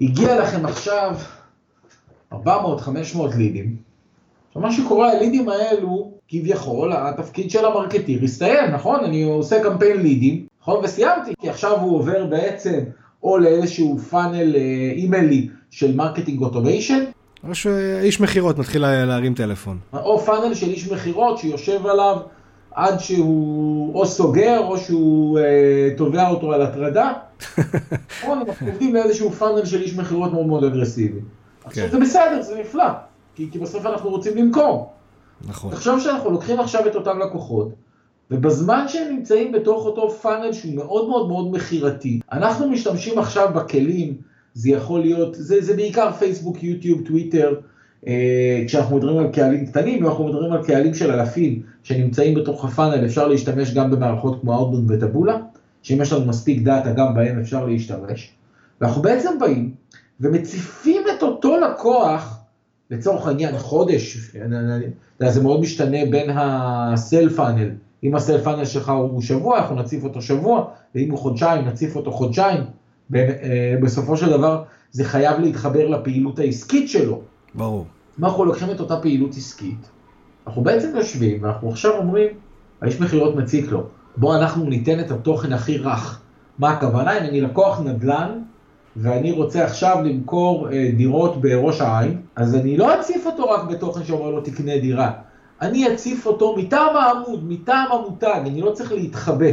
הגיע 0.00 0.40
לכם 0.40 0.66
עכשיו 0.66 1.16
400-500 2.32 2.36
לידים. 3.38 3.76
עכשיו 4.48 4.62
מה 4.62 4.72
שקורה, 4.72 5.12
הלידים 5.12 5.48
האלו, 5.48 6.12
כביכול, 6.28 6.92
התפקיד 6.92 7.50
של 7.50 7.64
ה 7.64 7.71
marketer 7.71 8.24
הסתיים, 8.24 8.70
נכון? 8.70 9.04
אני 9.04 9.22
עושה 9.22 9.62
קמפיין 9.62 10.02
לידים, 10.02 10.46
נכון? 10.62 10.84
וסיימתי, 10.84 11.32
כי 11.40 11.48
עכשיו 11.48 11.80
הוא 11.80 11.98
עובר 11.98 12.26
בעצם 12.26 12.80
או 13.22 13.38
לאיזשהו 13.38 13.98
funnel 13.98 14.56
אה, 14.56 14.92
אימיילי 14.96 15.48
של 15.70 15.96
marketing 15.96 16.42
automation. 16.42 17.04
או 17.48 17.54
שאיש 17.54 18.20
מכירות 18.20 18.58
מתחיל 18.58 18.82
להרים 18.82 19.34
טלפון. 19.34 19.78
או 19.92 20.18
פאנל 20.18 20.54
של 20.54 20.68
איש 20.68 20.92
מכירות 20.92 21.38
שיושב 21.38 21.86
עליו 21.86 22.16
עד 22.76 23.00
שהוא 23.00 23.94
או 23.94 24.06
סוגר 24.06 24.58
או 24.58 24.78
שהוא 24.78 25.38
אה, 25.38 25.90
תובע 25.96 26.28
אותו 26.28 26.52
על 26.52 26.62
הטרדה. 26.62 27.12
נכון, 28.22 28.38
אנחנו 28.48 28.66
עובדים 28.66 28.94
לאיזשהו 28.94 29.30
פאנל 29.30 29.64
של 29.64 29.82
איש 29.82 29.96
מכירות 29.96 30.32
מאוד 30.32 30.46
מאוד 30.46 30.64
אגרסיבי. 30.64 31.20
עכשיו 31.64 31.84
כן. 31.84 31.90
זה 31.90 32.00
בסדר, 32.00 32.42
זה 32.42 32.58
נפלא, 32.60 32.88
כי, 33.34 33.48
כי 33.50 33.58
בסוף 33.58 33.86
אנחנו 33.86 34.10
רוצים 34.10 34.36
למכור. 34.36 34.92
נכון. 35.48 35.70
תחשוב 35.70 36.00
שאנחנו 36.00 36.30
לוקחים 36.30 36.60
עכשיו 36.60 36.86
את 36.86 36.94
אותם 36.94 37.18
לקוחות, 37.18 37.68
ובזמן 38.30 38.84
שהם 38.88 39.14
נמצאים 39.14 39.52
בתוך 39.52 39.86
אותו 39.86 40.10
פאנל 40.10 40.52
שהוא 40.52 40.74
מאוד 40.74 41.08
מאוד 41.08 41.28
מאוד 41.28 41.52
מכירתי, 41.52 42.20
אנחנו 42.32 42.70
משתמשים 42.70 43.18
עכשיו 43.18 43.48
בכלים, 43.54 44.14
זה 44.54 44.70
יכול 44.70 45.00
להיות, 45.00 45.34
זה, 45.34 45.60
זה 45.60 45.76
בעיקר 45.76 46.12
פייסבוק, 46.12 46.62
יוטיוב, 46.62 47.00
טוויטר, 47.06 47.54
כשאנחנו 48.66 48.96
מדברים 48.96 49.18
על 49.18 49.32
קהלים 49.32 49.66
קטנים, 49.66 50.04
ואנחנו 50.04 50.28
מדברים 50.28 50.52
על 50.52 50.64
קהלים 50.64 50.94
של 50.94 51.10
אלפים 51.10 51.62
שנמצאים 51.82 52.34
בתוך 52.34 52.64
ה 52.64 52.69
funnel, 52.69 53.06
אפשר 53.06 53.28
להשתמש 53.28 53.74
גם 53.74 53.90
במערכות 53.90 54.40
כמו 54.40 54.54
Outbrain 54.54 54.90
וטבולה, 54.90 55.36
שאם 55.82 56.00
יש 56.00 56.12
לנו 56.12 56.26
מספיק 56.26 56.62
דאטה 56.62 56.92
גם 56.92 57.14
בהם 57.14 57.38
אפשר 57.38 57.66
להשתמש. 57.66 58.32
ואנחנו 58.80 59.02
בעצם 59.02 59.38
באים 59.40 59.74
ומציפים 60.20 61.02
את 61.16 61.22
אותו 61.22 61.56
לקוח, 61.60 62.40
לצורך 62.90 63.26
העניין 63.26 63.58
חודש, 63.58 64.36
זה 65.18 65.42
מאוד 65.42 65.60
משתנה 65.60 65.98
בין 66.10 66.30
ה 66.34 66.50
sales 66.50 67.28
funnel, 67.28 67.70
אם 68.04 68.14
ה 68.14 68.18
sales 68.18 68.38
funnel 68.38 68.64
שלך 68.64 68.88
הוא 68.88 69.22
שבוע, 69.22 69.58
אנחנו 69.58 69.76
נציף 69.76 70.04
אותו 70.04 70.22
שבוע, 70.22 70.64
ואם 70.94 71.10
הוא 71.10 71.18
חודשיים, 71.18 71.64
נציף 71.64 71.96
אותו 71.96 72.12
חודשיים. 72.12 72.60
אה, 73.14 73.74
בסופו 73.82 74.16
של 74.16 74.30
דבר 74.30 74.62
זה 74.90 75.04
חייב 75.04 75.40
להתחבר 75.40 75.88
לפעילות 75.88 76.38
העסקית 76.38 76.88
שלו. 76.88 77.20
ברור. 77.56 77.86
אנחנו 78.20 78.44
לוקחים 78.44 78.70
את 78.70 78.80
אותה 78.80 78.96
פעילות 78.96 79.30
עסקית, 79.30 79.88
אנחנו 80.46 80.62
בעצם 80.62 80.96
יושבים 80.96 81.42
ואנחנו 81.42 81.68
עכשיו 81.68 81.96
אומרים, 81.96 82.28
האיש 82.82 83.00
מכירות 83.00 83.36
מציק 83.36 83.70
לו, 83.72 83.82
בוא 84.16 84.36
אנחנו 84.36 84.64
ניתן 84.64 85.00
את 85.00 85.10
התוכן 85.10 85.52
הכי 85.52 85.78
רך. 85.78 86.20
מה 86.58 86.70
הכוונה? 86.70 87.18
אם 87.18 87.24
אני 87.24 87.40
לקוח 87.40 87.80
נדל"ן 87.80 88.42
ואני 88.96 89.32
רוצה 89.32 89.64
עכשיו 89.64 89.96
למכור 90.04 90.68
אה, 90.72 90.90
דירות 90.96 91.40
בראש 91.40 91.80
העין, 91.80 92.20
אז 92.36 92.54
אני 92.54 92.76
לא 92.76 93.00
אציף 93.00 93.26
אותו 93.26 93.50
רק 93.50 93.64
בתוכן 93.64 94.04
שאומר 94.04 94.30
לו 94.30 94.40
תקנה 94.40 94.78
דירה. 94.78 95.12
אני 95.60 95.92
אציף 95.92 96.26
אותו 96.26 96.56
מטעם 96.56 96.96
העמוד, 96.96 97.44
מטעם 97.48 97.92
המותג, 97.92 98.40
אני 98.46 98.60
לא 98.60 98.70
צריך 98.70 98.92
להתחבא, 98.92 99.46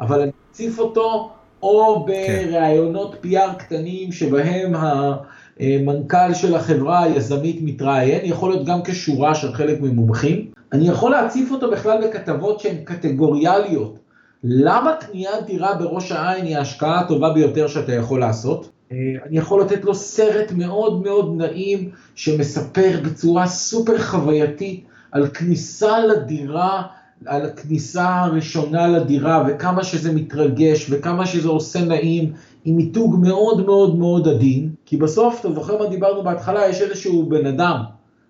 אבל 0.00 0.20
אני 0.20 0.30
אציף 0.50 0.78
אותו 0.78 1.30
או 1.62 2.06
כן. 2.06 2.48
בראיונות 2.50 3.14
PR 3.24 3.54
קטנים 3.58 4.12
שבהם 4.12 4.74
אה, 4.74 5.12
מנכ"ל 5.60 6.34
של 6.34 6.54
החברה 6.54 7.02
היזמית 7.02 7.58
מתראיין, 7.62 8.20
יכול 8.24 8.50
להיות 8.50 8.66
גם 8.66 8.82
כשורה 8.84 9.34
של 9.34 9.54
חלק 9.54 9.80
ממומחים. 9.80 10.46
אני 10.72 10.88
יכול 10.88 11.10
להציף 11.10 11.50
אותו 11.52 11.70
בכלל 11.70 12.06
בכתבות 12.06 12.60
שהן 12.60 12.76
קטגוריאליות. 12.84 13.98
למה 14.44 14.92
קניית 15.00 15.46
דירה 15.46 15.74
בראש 15.74 16.12
העין 16.12 16.44
היא 16.46 16.56
ההשקעה 16.56 17.00
הטובה 17.00 17.32
ביותר 17.32 17.68
שאתה 17.68 17.92
יכול 17.92 18.20
לעשות? 18.20 18.70
אה, 18.92 18.96
אני 19.26 19.38
יכול 19.38 19.60
לתת 19.60 19.84
לו 19.84 19.94
סרט 19.94 20.52
מאוד 20.52 21.02
מאוד 21.02 21.34
נעים 21.36 21.90
שמספר 22.14 23.00
בצורה 23.04 23.46
סופר 23.46 23.98
חווייתית 23.98 24.84
על 25.12 25.28
כניסה 25.28 25.98
לדירה, 25.98 26.82
על 27.26 27.46
הכניסה 27.46 28.08
הראשונה 28.08 28.88
לדירה 28.88 29.44
וכמה 29.48 29.84
שזה 29.84 30.12
מתרגש 30.12 30.86
וכמה 30.90 31.26
שזה 31.26 31.48
עושה 31.48 31.84
נעים 31.84 32.32
עם 32.66 32.76
מיתוג 32.76 33.16
מאוד 33.20 33.66
מאוד 33.66 33.98
מאוד 33.98 34.28
עדין, 34.28 34.70
כי 34.86 34.96
בסוף, 34.96 35.40
אתה 35.40 35.52
זוכר 35.52 35.78
מה 35.78 35.88
דיברנו 35.88 36.22
בהתחלה, 36.22 36.68
יש 36.68 36.82
איזשהו 36.82 37.26
בן 37.28 37.46
אדם, 37.46 37.76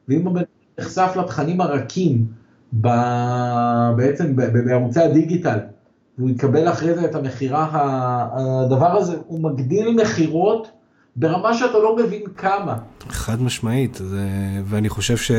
ואם 0.08 0.28
אדם 0.28 0.42
נחשף 0.80 1.12
לתכנים 1.16 1.60
הרכים 1.60 2.26
ב... 2.80 2.88
בעצם 3.96 4.36
בערוצי 4.36 5.00
הדיגיטל, 5.00 5.58
והוא 6.18 6.30
יקבל 6.30 6.68
אחרי 6.68 6.94
זה 6.94 7.04
את 7.04 7.14
המכירה, 7.14 7.68
הדבר 8.32 8.96
הזה, 8.96 9.16
הוא 9.26 9.40
מגדיל 9.40 9.96
מכירות 10.02 10.70
ברמה 11.16 11.54
שאתה 11.54 11.78
לא 11.78 11.96
מבין 11.96 12.22
כמה. 12.36 12.76
חד 13.08 13.42
משמעית, 13.42 13.94
זה... 13.94 14.28
ואני 14.64 14.88
חושב 14.88 15.16
ש... 15.16 15.30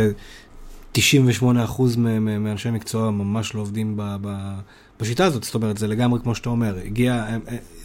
98% 0.98 2.00
מאנשי 2.20 2.72
מקצוע 2.72 3.12
ממש 3.12 3.56
לא 3.56 3.62
עובדים 3.62 3.98
ב, 3.98 4.16
ב, 4.22 4.54
בשיטה 5.00 5.26
הזאת, 5.26 5.44
זאת 5.44 5.56
אומרת, 5.56 5.78
זה 5.78 5.88
לגמרי 5.88 6.20
כמו 6.20 6.36
שאתה 6.36 6.50
אומר, 6.50 6.76
הגיע, 6.86 7.14
אה, 7.14 7.38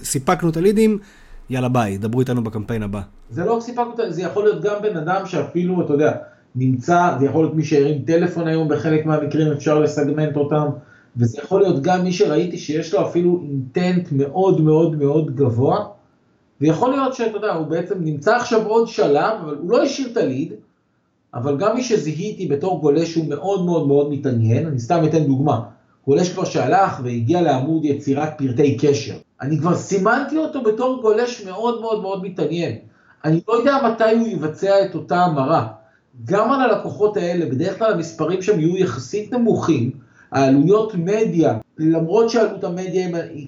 סיפקנו 0.03 0.51
את 0.51 0.57
הלידים, 0.57 0.99
יאללה 1.51 1.69
ביי, 1.69 1.99
דברו 1.99 2.21
איתנו 2.21 2.45
בקמפיין 2.45 2.83
הבא. 2.83 3.01
זה 3.31 3.45
לא 3.45 3.59
סיפקנו, 3.61 3.93
זה 4.09 4.23
יכול 4.23 4.45
להיות 4.45 4.63
גם 4.63 4.83
בן 4.83 4.97
אדם 4.97 5.27
שאפילו, 5.27 5.85
אתה 5.85 5.93
יודע, 5.93 6.13
נמצא, 6.55 7.17
זה 7.21 7.27
יכול 7.27 7.45
להיות 7.45 7.55
מי 7.55 7.65
שהרים 7.65 8.03
טלפון 8.03 8.49
היום 8.49 8.69
בחלק 8.69 9.07
מהמקרים, 9.07 9.53
אפשר 9.53 9.79
לסגמנט 9.79 10.37
אותם, 10.37 10.67
וזה 11.17 11.39
יכול 11.45 11.61
להיות 11.61 11.83
גם 11.83 12.03
מי 12.03 12.13
שראיתי 12.13 12.59
שיש 12.59 12.95
לו 12.95 13.07
אפילו 13.09 13.43
אינטנט 13.43 14.13
מאוד 14.13 14.61
מאוד 14.61 14.97
מאוד 14.97 15.37
גבוה, 15.37 15.85
ויכול 16.61 16.91
להיות 16.91 17.15
שאתה 17.15 17.37
יודע, 17.37 17.53
הוא 17.53 17.67
בעצם 17.67 17.95
נמצא 18.01 18.37
עכשיו 18.37 18.67
עוד 18.67 18.89
שלב, 18.89 19.39
אבל 19.45 19.55
הוא 19.55 19.71
לא 19.71 19.83
השאיר 19.83 20.09
את 20.13 20.17
הליד, 20.17 20.53
אבל 21.35 21.57
גם 21.57 21.75
מי 21.75 21.83
שזיהיתי 21.83 22.47
בתור 22.47 22.81
גולש 22.81 23.13
שהוא 23.13 23.29
מאוד 23.29 23.65
מאוד 23.65 23.89
מאוד 23.89 24.11
מתעניין, 24.11 24.67
אני 24.67 24.79
סתם 24.79 25.05
אתן 25.05 25.25
דוגמה, 25.25 25.61
גולש 26.07 26.33
כבר 26.33 26.45
שהלך 26.45 27.01
והגיע 27.05 27.43
לעמוד 27.43 27.85
יצירת 27.85 28.29
פרטי 28.39 28.77
קשר. 28.77 29.15
אני 29.41 29.59
כבר 29.59 29.75
סימנתי 29.75 30.37
אותו 30.37 30.63
בתור 30.63 31.03
גולש 31.03 31.45
מאוד 31.45 31.81
מאוד 31.81 32.03
מאוד 32.03 32.23
מתעניין. 32.23 32.77
אני 33.25 33.41
לא 33.49 33.53
יודע 33.55 33.77
מתי 33.85 34.19
הוא 34.19 34.29
יבצע 34.29 34.85
את 34.85 34.95
אותה 34.95 35.17
המרה. 35.17 35.69
גם 36.25 36.53
על 36.53 36.71
הלקוחות 36.71 37.17
האלה, 37.17 37.47
בדרך 37.47 37.79
כלל 37.79 37.93
המספרים 37.93 38.43
שם 38.43 38.61
יהיו 38.61 38.77
יחסית 38.77 39.33
נמוכים, 39.33 39.91
העלויות 40.33 40.95
מדיה, 40.95 41.59
למרות 41.79 42.31
שעלות 42.31 42.65
המדיה 42.65 43.07
היא 43.17 43.47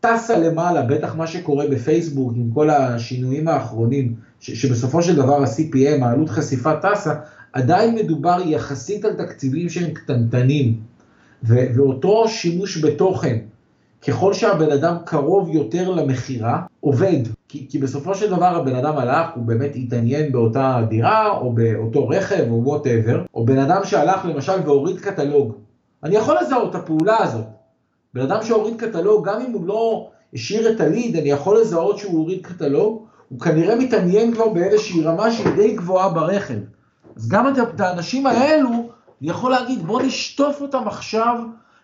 טסה 0.00 0.38
למעלה, 0.38 0.82
בטח 0.82 1.14
מה 1.14 1.26
שקורה 1.26 1.66
בפייסבוק 1.70 2.32
עם 2.36 2.50
כל 2.54 2.70
השינויים 2.70 3.48
האחרונים, 3.48 4.14
ש- 4.40 4.50
שבסופו 4.50 5.02
של 5.02 5.16
דבר 5.16 5.42
ה-CPM, 5.42 6.04
העלות 6.04 6.28
חשיפה 6.28 6.72
טסה, 6.76 7.14
עדיין 7.52 7.94
מדובר 7.94 8.38
יחסית 8.46 9.04
על 9.04 9.12
תקציבים 9.12 9.68
שהם 9.68 9.90
קטנטנים. 9.90 10.76
ו- 11.44 11.66
ואותו 11.74 12.28
שימוש 12.28 12.84
בתוכן, 12.84 13.38
ככל 14.08 14.32
שהבן 14.34 14.70
אדם 14.70 14.96
קרוב 15.04 15.48
יותר 15.54 15.90
למכירה, 15.90 16.62
עובד. 16.80 17.20
כי, 17.48 17.66
כי 17.70 17.78
בסופו 17.78 18.14
של 18.14 18.30
דבר 18.30 18.56
הבן 18.56 18.74
אדם 18.76 18.96
הלך, 18.96 19.26
הוא 19.34 19.44
באמת 19.44 19.70
התעניין 19.74 20.32
באותה 20.32 20.82
דירה, 20.88 21.30
או 21.30 21.52
באותו 21.52 22.08
רכב, 22.08 22.44
או 22.50 22.64
whatever, 22.64 23.22
או 23.34 23.44
בן 23.44 23.58
אדם 23.58 23.80
שהלך 23.84 24.24
למשל 24.24 24.52
והוריד 24.64 25.00
קטלוג. 25.00 25.52
אני 26.04 26.16
יכול 26.16 26.36
לזהות 26.42 26.70
את 26.70 26.74
הפעולה 26.74 27.16
הזאת. 27.22 27.59
בן 28.14 28.20
אדם 28.20 28.42
שהוריד 28.42 28.80
קטלוג, 28.80 29.28
גם 29.28 29.40
אם 29.40 29.52
הוא 29.52 29.66
לא 29.66 30.10
השאיר 30.34 30.72
את 30.72 30.80
הליד, 30.80 31.16
אני 31.16 31.30
יכול 31.30 31.60
לזהות 31.60 31.98
שהוא 31.98 32.18
הוריד 32.18 32.46
קטלוג, 32.46 33.06
הוא 33.28 33.40
כנראה 33.40 33.76
מתעניין 33.76 34.34
כבר 34.34 34.48
באיזושהי 34.48 35.02
רמה 35.02 35.32
שהיא 35.32 35.54
די 35.56 35.74
גבוהה 35.74 36.08
ברכב. 36.08 36.58
אז 37.16 37.28
גם 37.28 37.48
את 37.48 37.80
האנשים 37.80 38.26
האלו, 38.26 38.90
אני 39.22 39.30
יכול 39.30 39.50
להגיד, 39.50 39.82
בוא 39.82 40.02
נשטוף 40.02 40.60
אותם 40.60 40.82
עכשיו 40.86 41.36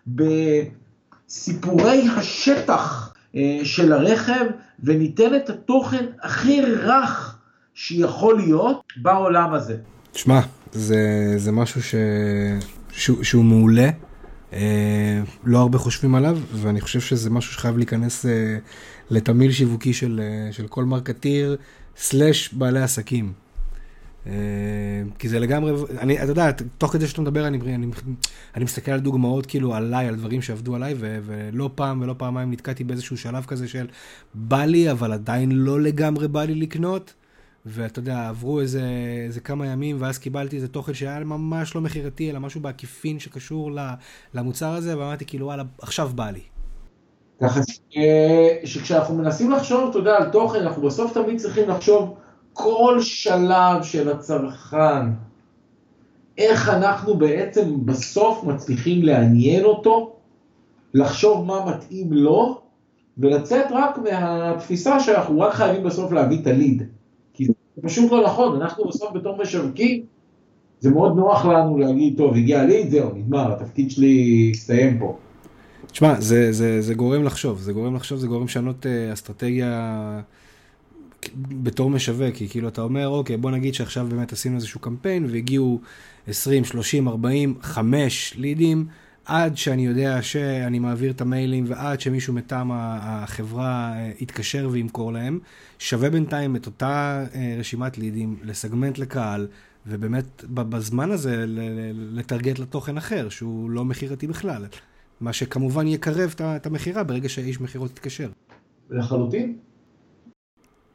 בסיפורי 0.06 2.08
השטח 2.16 3.14
אה, 3.36 3.60
של 3.64 3.92
הרכב, 3.92 4.44
וניתן 4.84 5.34
את 5.34 5.50
התוכן 5.50 6.04
הכי 6.22 6.62
רך 6.62 7.38
שיכול 7.74 8.36
להיות 8.36 8.82
בעולם 8.96 9.54
הזה. 9.54 9.76
תשמע, 10.12 10.40
זה, 10.72 11.34
זה 11.36 11.52
משהו 11.52 11.82
ש... 11.82 11.94
שהוא, 12.92 13.24
שהוא 13.24 13.44
מעולה. 13.44 13.88
אה, 14.56 15.22
לא 15.44 15.58
הרבה 15.58 15.78
חושבים 15.78 16.14
עליו, 16.14 16.38
ואני 16.52 16.80
חושב 16.80 17.00
שזה 17.00 17.30
משהו 17.30 17.52
שחייב 17.52 17.76
להיכנס 17.76 18.26
אה, 18.26 18.58
לתמיל 19.10 19.52
שיווקי 19.52 19.92
של, 19.92 20.20
אה, 20.22 20.52
של 20.52 20.68
כל 20.68 20.84
מרקטיר, 20.84 21.56
סלאש 21.96 22.54
בעלי 22.54 22.82
עסקים. 22.82 23.32
כי 25.18 25.28
זה 25.28 25.40
לגמרי, 25.40 25.72
אני, 25.98 26.22
אתה 26.22 26.30
יודע, 26.30 26.50
תוך 26.78 26.92
כדי 26.92 27.08
שאתה 27.08 27.20
מדבר, 27.20 27.46
אני, 27.46 27.58
אני, 27.74 27.86
אני 28.56 28.64
מסתכל 28.64 28.92
על 28.92 29.00
דוגמאות 29.00 29.46
כאילו 29.46 29.74
עליי, 29.74 30.08
על 30.08 30.16
דברים 30.16 30.42
שעבדו 30.42 30.74
עליי, 30.74 30.94
ו, 30.98 31.18
ולא 31.26 31.70
פעם 31.74 32.00
ולא 32.00 32.14
פעמיים 32.18 32.50
נתקעתי 32.50 32.84
באיזשהו 32.84 33.16
שלב 33.16 33.44
כזה 33.44 33.68
של 33.68 33.86
בא 34.34 34.64
לי, 34.64 34.90
אבל 34.90 35.12
עדיין 35.12 35.52
לא 35.52 35.80
לגמרי 35.80 36.28
בא 36.28 36.44
לי 36.44 36.54
לקנות. 36.54 37.14
ואתה 37.68 37.98
יודע, 37.98 38.28
עברו 38.28 38.60
איזה, 38.60 38.82
איזה 39.26 39.40
כמה 39.40 39.66
ימים, 39.66 39.96
ואז 39.98 40.18
קיבלתי 40.18 40.56
איזה 40.56 40.68
תוכן 40.68 40.94
שהיה 40.94 41.24
ממש 41.24 41.74
לא 41.74 41.80
מכירתי, 41.80 42.30
אלא 42.30 42.40
משהו 42.40 42.60
בעקיפין 42.60 43.18
שקשור 43.18 43.70
למוצר 44.34 44.68
הזה, 44.68 44.98
ואמרתי 44.98 45.24
כאילו, 45.26 45.46
וואלה, 45.46 45.62
עכשיו 45.82 46.10
בא 46.14 46.30
לי. 46.30 46.40
ככה 47.42 47.60
שכשאנחנו 48.64 49.14
מנסים 49.14 49.50
לחשוב, 49.50 49.90
אתה 49.90 49.98
יודע, 49.98 50.16
על 50.16 50.30
תוכן, 50.30 50.58
אנחנו 50.58 50.82
בסוף 50.82 51.12
תמיד 51.14 51.38
צריכים 51.38 51.68
לחשוב 51.68 52.14
כל 52.52 52.96
שלב 53.00 53.82
של 53.82 54.12
הצרכן, 54.12 55.06
איך 56.38 56.68
אנחנו 56.68 57.16
בעצם 57.16 57.86
בסוף 57.86 58.44
מצליחים 58.44 59.02
לעניין 59.02 59.64
אותו, 59.64 60.16
לחשוב 60.94 61.46
מה 61.46 61.66
מתאים 61.66 62.12
לו, 62.12 62.60
ולצאת 63.18 63.66
רק 63.70 63.98
מהתפיסה 63.98 65.00
שאנחנו 65.00 65.40
רק 65.40 65.54
חייבים 65.54 65.84
בסוף 65.84 66.12
להביא 66.12 66.42
את 66.42 66.46
הליד. 66.46 66.95
זה 67.76 67.82
פשוט 67.82 68.12
לא 68.12 68.24
נכון, 68.24 68.62
אנחנו 68.62 68.84
בסוף 68.84 69.12
בתור 69.14 69.36
משווקים, 69.42 70.02
זה 70.80 70.90
מאוד 70.90 71.16
נוח 71.16 71.44
לנו 71.44 71.78
להגיד, 71.78 72.16
טוב, 72.16 72.34
הגיע 72.34 72.64
לי, 72.64 72.88
זהו, 72.90 73.10
נגמר, 73.14 73.52
התפקיד 73.52 73.90
שלי 73.90 74.50
הסתיים 74.54 74.98
פה. 74.98 75.16
תשמע, 75.86 76.20
זה, 76.20 76.52
זה, 76.52 76.82
זה 76.82 76.94
גורם 76.94 77.22
לחשוב, 77.22 77.60
זה 77.60 77.72
גורם 77.72 77.94
לחשוב, 77.94 78.18
זה 78.18 78.26
גורם 78.26 78.44
לשנות 78.44 78.86
uh, 78.86 79.12
אסטרטגיה 79.12 80.20
בתור 81.36 81.90
משווק, 81.90 82.34
כי 82.34 82.48
כאילו 82.48 82.68
אתה 82.68 82.82
אומר, 82.82 83.08
אוקיי, 83.08 83.36
בוא 83.36 83.50
נגיד 83.50 83.74
שעכשיו 83.74 84.06
באמת 84.10 84.32
עשינו 84.32 84.56
איזשהו 84.56 84.80
קמפיין 84.80 85.26
והגיעו 85.30 85.80
20, 86.28 86.64
30, 86.64 87.08
40, 87.08 87.54
5 87.62 88.34
לידים, 88.36 88.86
עד 89.26 89.56
שאני 89.56 89.86
יודע 89.86 90.22
שאני 90.22 90.78
מעביר 90.78 91.10
את 91.10 91.20
המיילים 91.20 91.64
ועד 91.68 92.00
שמישהו 92.00 92.34
מטעם 92.34 92.70
החברה 92.74 93.92
אה, 93.96 94.12
יתקשר 94.20 94.68
וימכור 94.72 95.12
להם, 95.12 95.38
שווה 95.78 96.10
בינתיים 96.10 96.56
את 96.56 96.66
אותה 96.66 97.24
אה, 97.34 97.56
רשימת 97.58 97.98
לידים 97.98 98.36
לסגמנט 98.42 98.98
לקהל, 98.98 99.48
ובאמת 99.86 100.44
בזמן 100.48 101.10
הזה 101.10 101.44
לטרגט 101.94 102.58
לתוכן 102.58 102.96
אחר, 102.96 103.28
שהוא 103.28 103.70
לא 103.70 103.84
מכירתי 103.84 104.26
בכלל. 104.26 104.66
מה 105.20 105.32
שכמובן 105.32 105.86
יקרב 105.86 106.34
את 106.40 106.66
המכירה 106.66 107.04
ברגע 107.04 107.28
שהאיש 107.28 107.60
מכירות 107.60 107.90
יתקשר. 107.90 108.30
לחלוטין. 108.90 109.58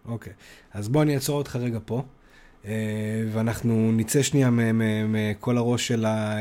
אוקיי, 0.05 0.33
אז 0.73 0.89
בוא 0.89 1.03
אני 1.03 1.15
אעצור 1.15 1.37
אותך 1.37 1.55
רגע 1.55 1.79
פה. 1.85 2.03
אה, 2.65 2.71
ואנחנו 3.33 3.91
נצא 3.91 4.21
שנייה 4.21 4.49
מכל 5.07 5.57
הראש 5.57 5.87
של, 5.87 6.05
ה, 6.05 6.37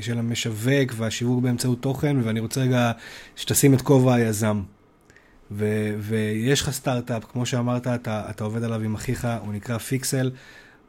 של 0.00 0.18
המשווק 0.18 0.92
והשיווק 0.96 1.42
באמצעות 1.42 1.82
תוכן, 1.82 2.16
ואני 2.22 2.40
רוצה 2.40 2.60
רגע 2.60 2.92
שתשים 3.36 3.74
את 3.74 3.82
כובע 3.82 4.14
היזם. 4.14 4.62
ו, 5.50 5.94
ויש 5.98 6.62
לך 6.62 6.70
סטארט-אפ, 6.70 7.24
כמו 7.24 7.46
שאמרת, 7.46 7.86
אתה, 7.86 8.30
אתה 8.30 8.44
עובד 8.44 8.62
עליו 8.62 8.80
עם 8.80 8.94
אחיך, 8.94 9.28
הוא 9.44 9.52
נקרא 9.52 9.78
פיקסל. 9.78 10.30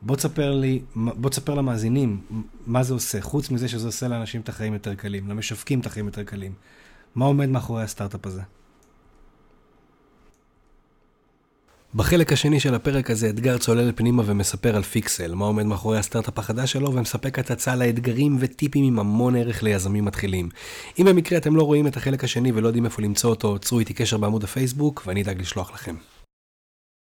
בוא 0.01 0.15
תספר 0.15 0.51
לי, 0.51 0.81
בוא 0.95 1.29
תספר 1.29 1.53
למאזינים 1.53 2.21
מה 2.65 2.83
זה 2.83 2.93
עושה, 2.93 3.21
חוץ 3.21 3.51
מזה 3.51 3.67
שזה 3.67 3.87
עושה 3.87 4.07
לאנשים 4.07 4.41
את 4.41 4.49
החיים 4.49 4.73
יותר 4.73 4.95
קלים, 4.95 5.29
למשווקים 5.29 5.79
את 5.79 5.85
החיים 5.85 6.05
יותר 6.05 6.23
קלים. 6.23 6.53
מה 7.15 7.25
עומד 7.25 7.49
מאחורי 7.49 7.83
הסטארט-אפ 7.83 8.25
הזה? 8.25 8.41
בחלק 11.95 12.33
השני 12.33 12.59
של 12.59 12.75
הפרק 12.75 13.09
הזה 13.11 13.29
אתגר 13.29 13.57
צולל 13.57 13.91
פנימה 13.95 14.23
ומספר 14.25 14.75
על 14.75 14.83
פיקסל, 14.83 15.35
מה 15.35 15.45
עומד 15.45 15.65
מאחורי 15.65 15.97
הסטארט-אפ 15.97 16.39
החדש 16.39 16.71
שלו 16.71 16.93
ומספק 16.93 17.39
הצצה 17.39 17.75
לאתגרים 17.75 18.37
וטיפים 18.39 18.85
עם 18.85 18.99
המון 18.99 19.35
ערך 19.35 19.63
ליזמים 19.63 20.05
מתחילים. 20.05 20.49
אם 20.99 21.05
במקרה 21.05 21.37
אתם 21.37 21.55
לא 21.55 21.63
רואים 21.63 21.87
את 21.87 21.97
החלק 21.97 22.23
השני 22.23 22.51
ולא 22.51 22.67
יודעים 22.67 22.85
איפה 22.85 23.01
למצוא 23.01 23.29
אותו, 23.29 23.59
צרו 23.59 23.79
איתי 23.79 23.93
קשר 23.93 24.17
בעמוד 24.17 24.43
הפייסבוק 24.43 25.03
ואני 25.05 25.21
אדאג 25.21 25.41
לשלוח 25.41 25.73
לכם. 25.73 25.95